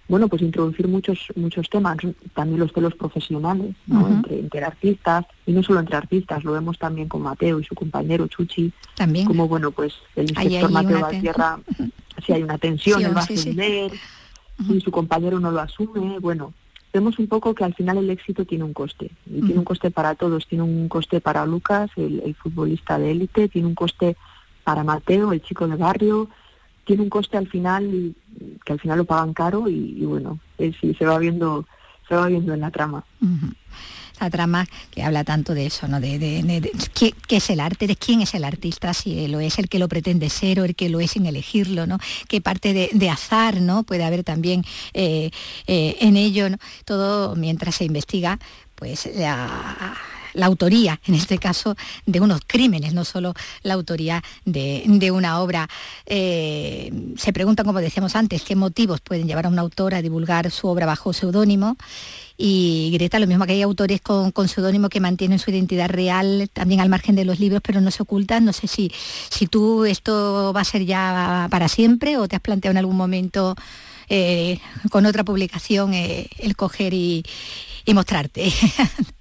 [0.07, 1.97] bueno, pues introducir muchos muchos temas,
[2.33, 4.07] también los de los profesionales, ¿no?
[4.07, 7.73] Entre, entre artistas, y no solo entre artistas, lo vemos también con Mateo y su
[7.73, 9.25] compañero Chuchi, También.
[9.25, 11.59] como bueno, pues el inspector Mateo una ten- Valtierra,
[12.25, 13.57] si hay una tensión, Sí, él va a sí, sí.
[14.69, 16.53] y su compañero no lo asume, bueno,
[16.93, 19.89] vemos un poco que al final el éxito tiene un coste, y tiene un coste
[19.91, 24.15] para todos, tiene un coste para Lucas, el, el futbolista de élite, tiene un coste
[24.63, 26.29] para Mateo, el chico de barrio,
[26.85, 28.13] tiene un coste al final
[28.65, 31.65] que al final lo pagan caro y, y bueno, eh, sí, se va viendo
[32.07, 33.03] se va viendo en la trama.
[34.13, 35.99] Esa trama que habla tanto de eso, ¿no?
[35.99, 39.67] De, de- qué, es el arte, de quién es el artista, si lo es el
[39.67, 41.97] que lo pretende ser o el que lo es sin elegirlo, ¿no?
[42.29, 43.83] Qué parte de, de azar, ¿no?
[43.83, 44.63] Puede haber también
[44.93, 45.31] eh,
[45.67, 46.57] eh, en ello, ¿no?
[46.85, 48.39] Todo mientras se investiga,
[48.75, 49.95] pues la
[50.35, 51.75] la autoría, en este caso,
[52.05, 53.33] de unos crímenes, no solo
[53.63, 55.67] la autoría de, de una obra.
[56.05, 60.51] Eh, se preguntan, como decíamos antes, qué motivos pueden llevar a un autor a divulgar
[60.51, 61.77] su obra bajo seudónimo.
[62.37, 66.49] Y Greta, lo mismo que hay autores con, con seudónimo que mantienen su identidad real
[66.51, 68.43] también al margen de los libros, pero no se ocultan.
[68.43, 68.91] No sé si,
[69.29, 72.97] si tú esto va a ser ya para siempre o te has planteado en algún
[72.97, 73.55] momento
[74.09, 74.59] eh,
[74.91, 77.23] con otra publicación eh, el coger y,
[77.85, 78.51] y mostrarte.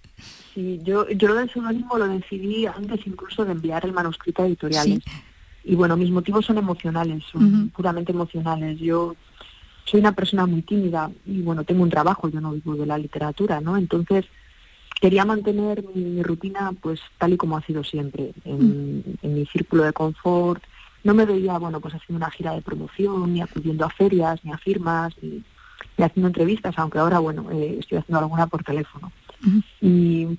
[0.55, 4.47] Sí, yo, yo lo del seudónimo lo decidí antes incluso de enviar el manuscrito a
[4.47, 5.03] editoriales.
[5.65, 8.79] Y bueno, mis motivos son emocionales, son puramente emocionales.
[8.79, 9.17] Yo
[9.85, 12.99] soy una persona muy tímida y bueno, tengo un trabajo, yo no vivo de la
[12.99, 13.77] literatura, ¿no?
[13.77, 14.27] Entonces
[15.01, 19.45] quería mantener mi, mi rutina pues tal y como ha sido siempre, en, en mi
[19.47, 20.63] círculo de confort.
[21.03, 24.53] No me veía, bueno, pues haciendo una gira de promoción, ni acudiendo a ferias, ni
[24.53, 25.43] a firmas, ni,
[25.99, 29.13] ni haciendo entrevistas, aunque ahora, bueno, eh, estoy haciendo alguna por teléfono.
[29.81, 30.39] Y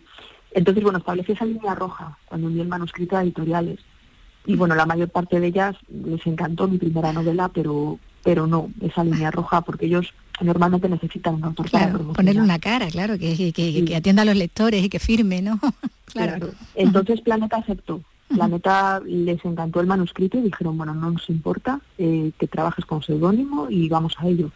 [0.52, 3.80] entonces, bueno, establecí esa línea roja cuando envié el manuscrito a editoriales.
[4.46, 8.72] Y bueno, la mayor parte de ellas les encantó mi primera novela, pero pero no,
[8.82, 12.16] esa línea roja, porque ellos normalmente necesitan un autor para Claro, promocionar.
[12.16, 15.44] ponerle una cara, claro, que, que- que- que atienda a los lectores y que firme,
[15.44, 15.60] ¿no?
[16.12, 16.50] Claro.
[16.74, 18.02] Entonces Planeta aceptó.
[18.30, 23.04] Planeta les encantó el manuscrito y dijeron, bueno, no nos importa eh, que trabajes con
[23.04, 24.50] seudónimo y vamos a ello.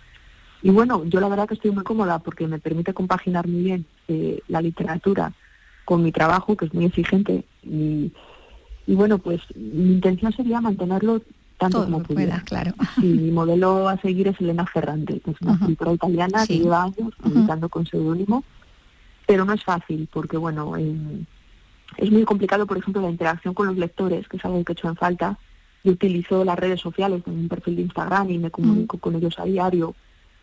[0.62, 3.86] Y bueno, yo la verdad que estoy muy cómoda porque me permite compaginar muy bien
[4.08, 5.32] eh, la literatura
[5.86, 7.46] con mi trabajo, que es muy exigente.
[7.64, 8.12] Y,
[8.86, 11.22] y bueno, pues mi intención sería mantenerlo
[11.58, 12.42] tanto Todo como que pueda, pudiera.
[12.44, 12.74] claro.
[12.98, 16.58] Y mi modelo a seguir es Elena Ferrante, que es una escritora italiana Sí.
[16.58, 18.44] que lleva años publicando con seudónimo,
[19.28, 21.26] pero no es fácil porque, bueno, em,
[21.98, 24.74] es muy complicado, por ejemplo, la interacción con los lectores, que es algo que he
[24.74, 25.38] hecho en falta.
[25.84, 29.38] Yo utilizo las redes sociales en un perfil de Instagram y me comunico con ellos
[29.40, 29.96] a diario,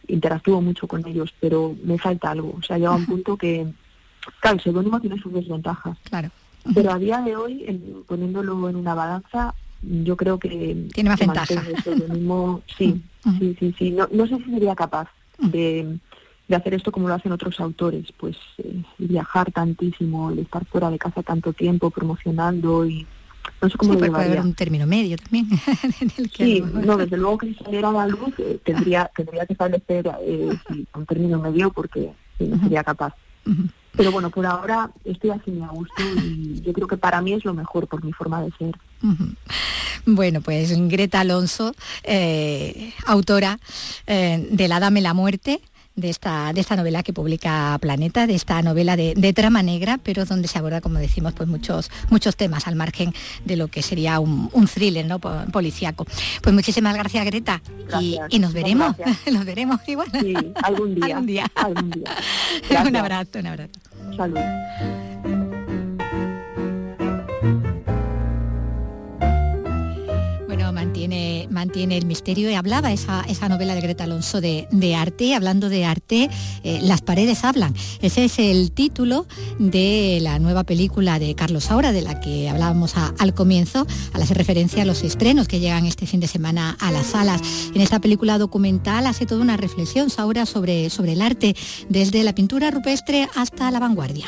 [0.09, 2.54] interactúo mucho con ellos, pero me falta algo.
[2.59, 3.66] O sea, llega un punto que,
[4.40, 5.96] claro, el seudónimo tiene sus desventajas.
[6.04, 6.30] Claro.
[6.74, 10.88] Pero a día de hoy, en- poniéndolo en una balanza, yo creo que...
[10.92, 11.54] Tiene más ventaja.
[11.54, 13.02] el sí,
[13.38, 13.90] sí, sí, sí.
[13.90, 15.98] No, no sé si sería capaz de,
[16.48, 20.90] de hacer esto como lo hacen otros autores, pues eh, viajar tantísimo, el estar fuera
[20.90, 23.07] de casa tanto tiempo promocionando y
[23.61, 25.48] no sé cómo Sí, lo puede haber un término medio también.
[26.00, 28.34] en el que a Sí, lo no, desde luego que si saliera a la luz
[28.38, 33.14] eh, tendría, tendría que establecer eh, sí, un término medio porque sí, no sería capaz.
[33.92, 37.44] Pero bueno, por ahora estoy así a gusto y yo creo que para mí es
[37.44, 38.74] lo mejor por mi forma de ser.
[40.04, 43.59] Bueno, pues Greta Alonso, eh, autora
[44.07, 45.61] eh, de La Dame la Muerte,
[45.97, 49.99] de esta, de esta novela que publica Planeta, de esta novela de, de trama negra,
[50.03, 53.12] pero donde se aborda, como decimos, pues muchos, muchos temas al margen
[53.44, 55.18] de lo que sería un, un thriller ¿no?
[55.18, 56.07] Po- policíaco.
[56.42, 57.62] Pues muchísimas gracias, Greta.
[58.01, 59.32] Y, Gracias, y nos veremos, gracias.
[59.34, 60.09] nos veremos igual.
[60.20, 61.07] Sí, algún día.
[61.16, 61.47] algún día.
[61.55, 62.11] Algún día.
[62.86, 63.72] un abrazo, un abrazo.
[64.16, 65.45] Salud.
[71.50, 75.68] Mantiene, el misterio y hablaba esa, esa novela de Greta Alonso de, de arte, hablando
[75.68, 76.30] de arte,
[76.64, 77.74] eh, Las paredes hablan.
[78.00, 79.26] Ese es el título
[79.59, 84.36] de la nueva película de Carlos Saura, de la que hablábamos al comienzo, al hacer
[84.36, 87.40] referencia a los estrenos que llegan este fin de semana a las salas.
[87.74, 91.57] En esta película documental hace toda una reflexión Saura sobre, sobre el arte,
[91.88, 94.26] desde la pintura rupestre hasta la vanguardia.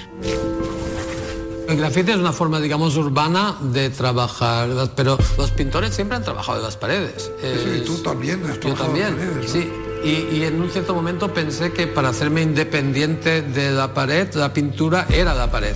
[1.69, 6.59] El grafite es una forma, digamos, urbana de trabajar, pero los pintores siempre han trabajado
[6.59, 7.31] en las paredes.
[7.43, 9.49] Sí, tú también has Yo en también, paredes, ¿no?
[9.49, 9.73] sí.
[10.03, 14.51] Y, y en un cierto momento pensé que para hacerme independiente de la pared, la
[14.55, 15.75] pintura era la pared.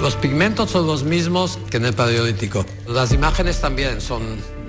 [0.00, 2.64] Los pigmentos son los mismos que en el paleolítico.
[2.86, 4.22] Las imágenes también son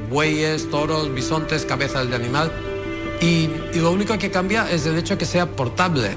[0.10, 2.52] bueyes, toros, bisontes, cabezas de animal.
[3.22, 6.12] Y, y lo único que cambia es el hecho de que sea portable.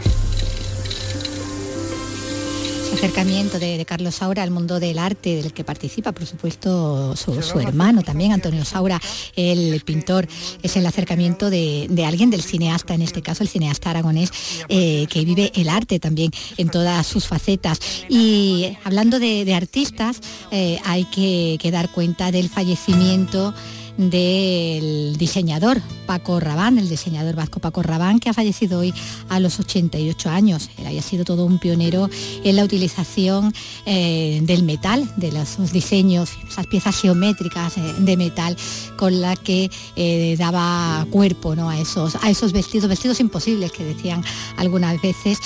[2.92, 7.40] Acercamiento de, de Carlos Saura al mundo del arte, del que participa, por supuesto, su,
[7.42, 9.00] su hermano también, Antonio Saura,
[9.36, 10.26] el pintor,
[10.64, 14.32] es el acercamiento de, de alguien del cineasta, en este caso el cineasta aragonés,
[14.68, 17.78] eh, que vive el arte también en todas sus facetas.
[18.08, 20.20] Y hablando de, de artistas,
[20.50, 23.54] eh, hay que, que dar cuenta del fallecimiento
[23.98, 28.94] del diseñador Paco Rabán, el diseñador vasco Paco Rabán, que ha fallecido hoy
[29.28, 30.70] a los 88 años.
[30.78, 32.08] Él había sido todo un pionero
[32.44, 33.52] en la utilización
[33.84, 38.56] eh, del metal, de los diseños, esas piezas geométricas eh, de metal
[38.96, 41.68] con la que eh, daba cuerpo ¿no?
[41.68, 44.22] a, esos, a esos vestidos, vestidos imposibles que decían
[44.56, 45.38] algunas veces,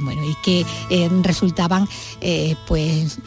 [0.00, 0.64] bueno, y que
[1.22, 1.88] resultaban
[2.66, 3.18] pues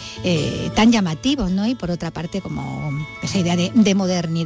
[0.75, 1.67] tan llamativos, ¿no?
[1.67, 2.91] Y por otra parte como
[3.21, 4.36] esa idea de, de modernidad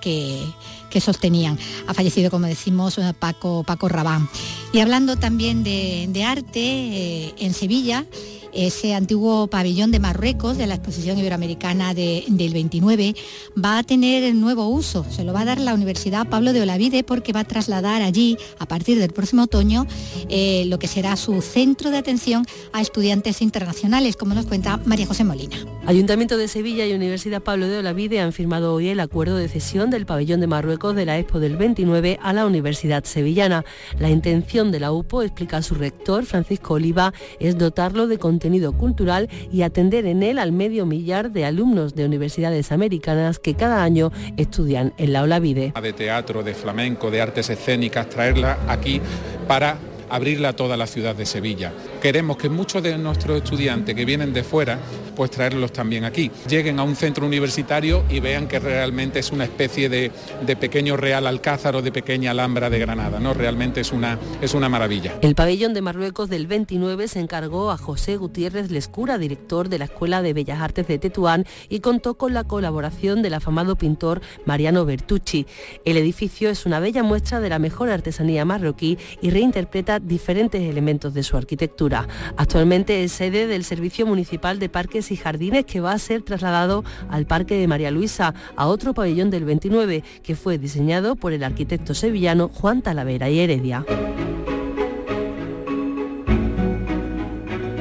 [0.00, 0.44] que,
[0.90, 1.58] que sostenían.
[1.86, 4.28] Ha fallecido, como decimos, Paco, Paco Rabán.
[4.72, 8.04] Y hablando también de, de arte, eh, en Sevilla,
[8.52, 13.14] ese antiguo pabellón de Marruecos de la exposición iberoamericana de- del 29
[13.62, 15.06] va a tener nuevo uso.
[15.10, 18.36] Se lo va a dar la Universidad Pablo de Olavide porque va a trasladar allí,
[18.58, 19.86] a partir del próximo otoño,
[20.28, 25.06] eh, lo que será su centro de atención a estudiantes internacionales, como nos cuenta María
[25.06, 25.56] José Molina.
[25.86, 29.90] Ayuntamiento de Sevilla y Universidad Pablo de Olavide han firmado hoy el acuerdo de cesión
[29.90, 33.64] del pabellón de Marruecos de la Expo del 29 a la Universidad Sevillana.
[33.98, 38.41] La intención de la UPO, explica su rector, Francisco Oliva, es dotarlo de contenido
[38.72, 43.82] cultural y atender en él al medio millar de alumnos de universidades americanas que cada
[43.82, 45.72] año estudian en la Olavide.
[45.80, 49.00] de teatro, de flamenco, de artes escénicas, traerla aquí
[49.46, 49.78] para
[50.12, 51.72] abrirla a toda la ciudad de Sevilla.
[52.00, 54.78] Queremos que muchos de nuestros estudiantes que vienen de fuera,
[55.14, 56.30] pues traerlos también aquí.
[56.48, 60.10] Lleguen a un centro universitario y vean que realmente es una especie de,
[60.44, 63.34] de pequeño Real Alcázar o de pequeña Alhambra de Granada, ¿no?
[63.34, 65.14] Realmente es una, es una maravilla.
[65.22, 69.84] El pabellón de Marruecos del 29 se encargó a José Gutiérrez Lescura, director de la
[69.86, 74.84] Escuela de Bellas Artes de Tetuán, y contó con la colaboración del afamado pintor Mariano
[74.84, 75.46] Bertucci.
[75.84, 81.14] El edificio es una bella muestra de la mejor artesanía marroquí y reinterpreta diferentes elementos
[81.14, 82.08] de su arquitectura.
[82.36, 86.84] Actualmente es sede del Servicio Municipal de Parques y Jardines que va a ser trasladado
[87.08, 91.44] al Parque de María Luisa, a otro pabellón del 29 que fue diseñado por el
[91.44, 93.84] arquitecto sevillano Juan Talavera y Heredia.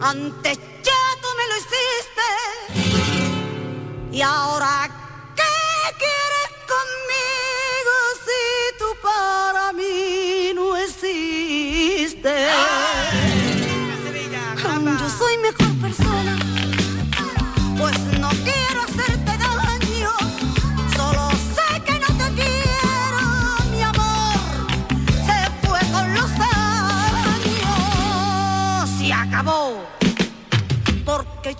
[0.00, 2.26] Antes ya tú me lo hiciste.
[4.12, 4.83] Y ahora,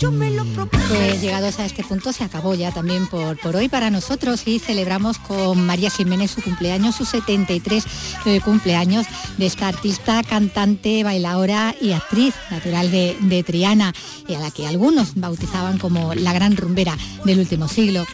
[0.05, 0.85] yo me lo propuse.
[0.87, 4.59] Pues llegados a este punto se acabó ya también por, por hoy para nosotros y
[4.59, 7.87] celebramos con María Jiménez su cumpleaños, su 73
[8.27, 9.07] eh, cumpleaños
[9.39, 13.95] de esta artista, cantante, bailadora y actriz natural de, de Triana,
[14.29, 18.05] y a la que algunos bautizaban como la gran rumbera del último siglo.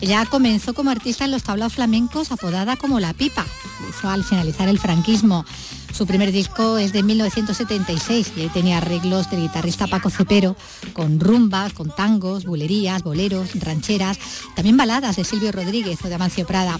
[0.00, 3.46] Ella comenzó como artista en los tablaos flamencos apodada como La Pipa,
[3.88, 5.44] hizo al finalizar el franquismo.
[5.92, 10.56] Su primer disco es de 1976 y ahí tenía arreglos del guitarrista Paco Cepero,
[10.92, 14.18] con rumbas, con tangos, bulerías, boleros, rancheras,
[14.54, 16.78] también baladas de Silvio Rodríguez o de Amancio Prada.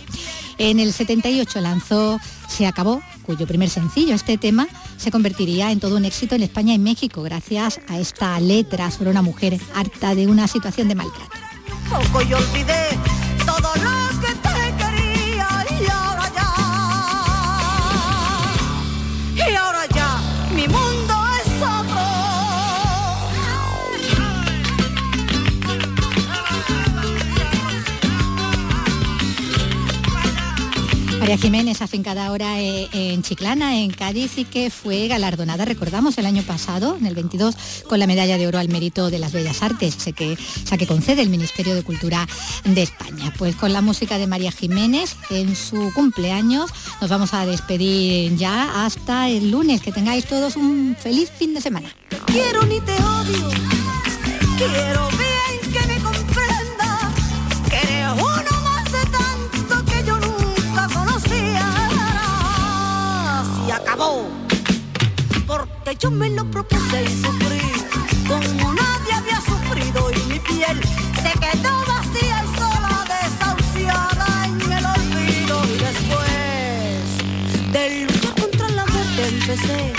[0.59, 5.97] En el 78 lanzó Se acabó, cuyo primer sencillo, este tema, se convertiría en todo
[5.97, 10.27] un éxito en España y México gracias a esta letra sobre una mujer harta de
[10.27, 11.31] una situación de maltrato.
[31.27, 36.19] María María Jiménez, afincada ahora eh, en Chiclana, en Cádiz, y que fue galardonada, recordamos,
[36.19, 39.33] el año pasado, en el 22, con la medalla de oro al mérito de las
[39.33, 40.39] bellas artes, sé que,
[40.73, 42.29] o que concede el Ministerio de Cultura
[42.63, 43.35] de España.
[43.37, 46.71] Pues con la música de María Jiménez, en su cumpleaños,
[47.01, 49.83] nos vamos a despedir ya hasta el lunes.
[49.83, 51.89] Que tengáis todos un feliz fin de semana.
[52.27, 53.51] quiero ni te odio.
[54.57, 55.09] Quiero
[65.87, 67.61] Porque yo me lo propuse y sufrí.
[68.27, 70.81] Como nadie había sufrido y mi piel
[71.23, 75.65] se quedó vacía y sola, desahuciada en el olvido.
[75.65, 77.07] Y después
[77.73, 79.96] de luchar contra la muerte empecé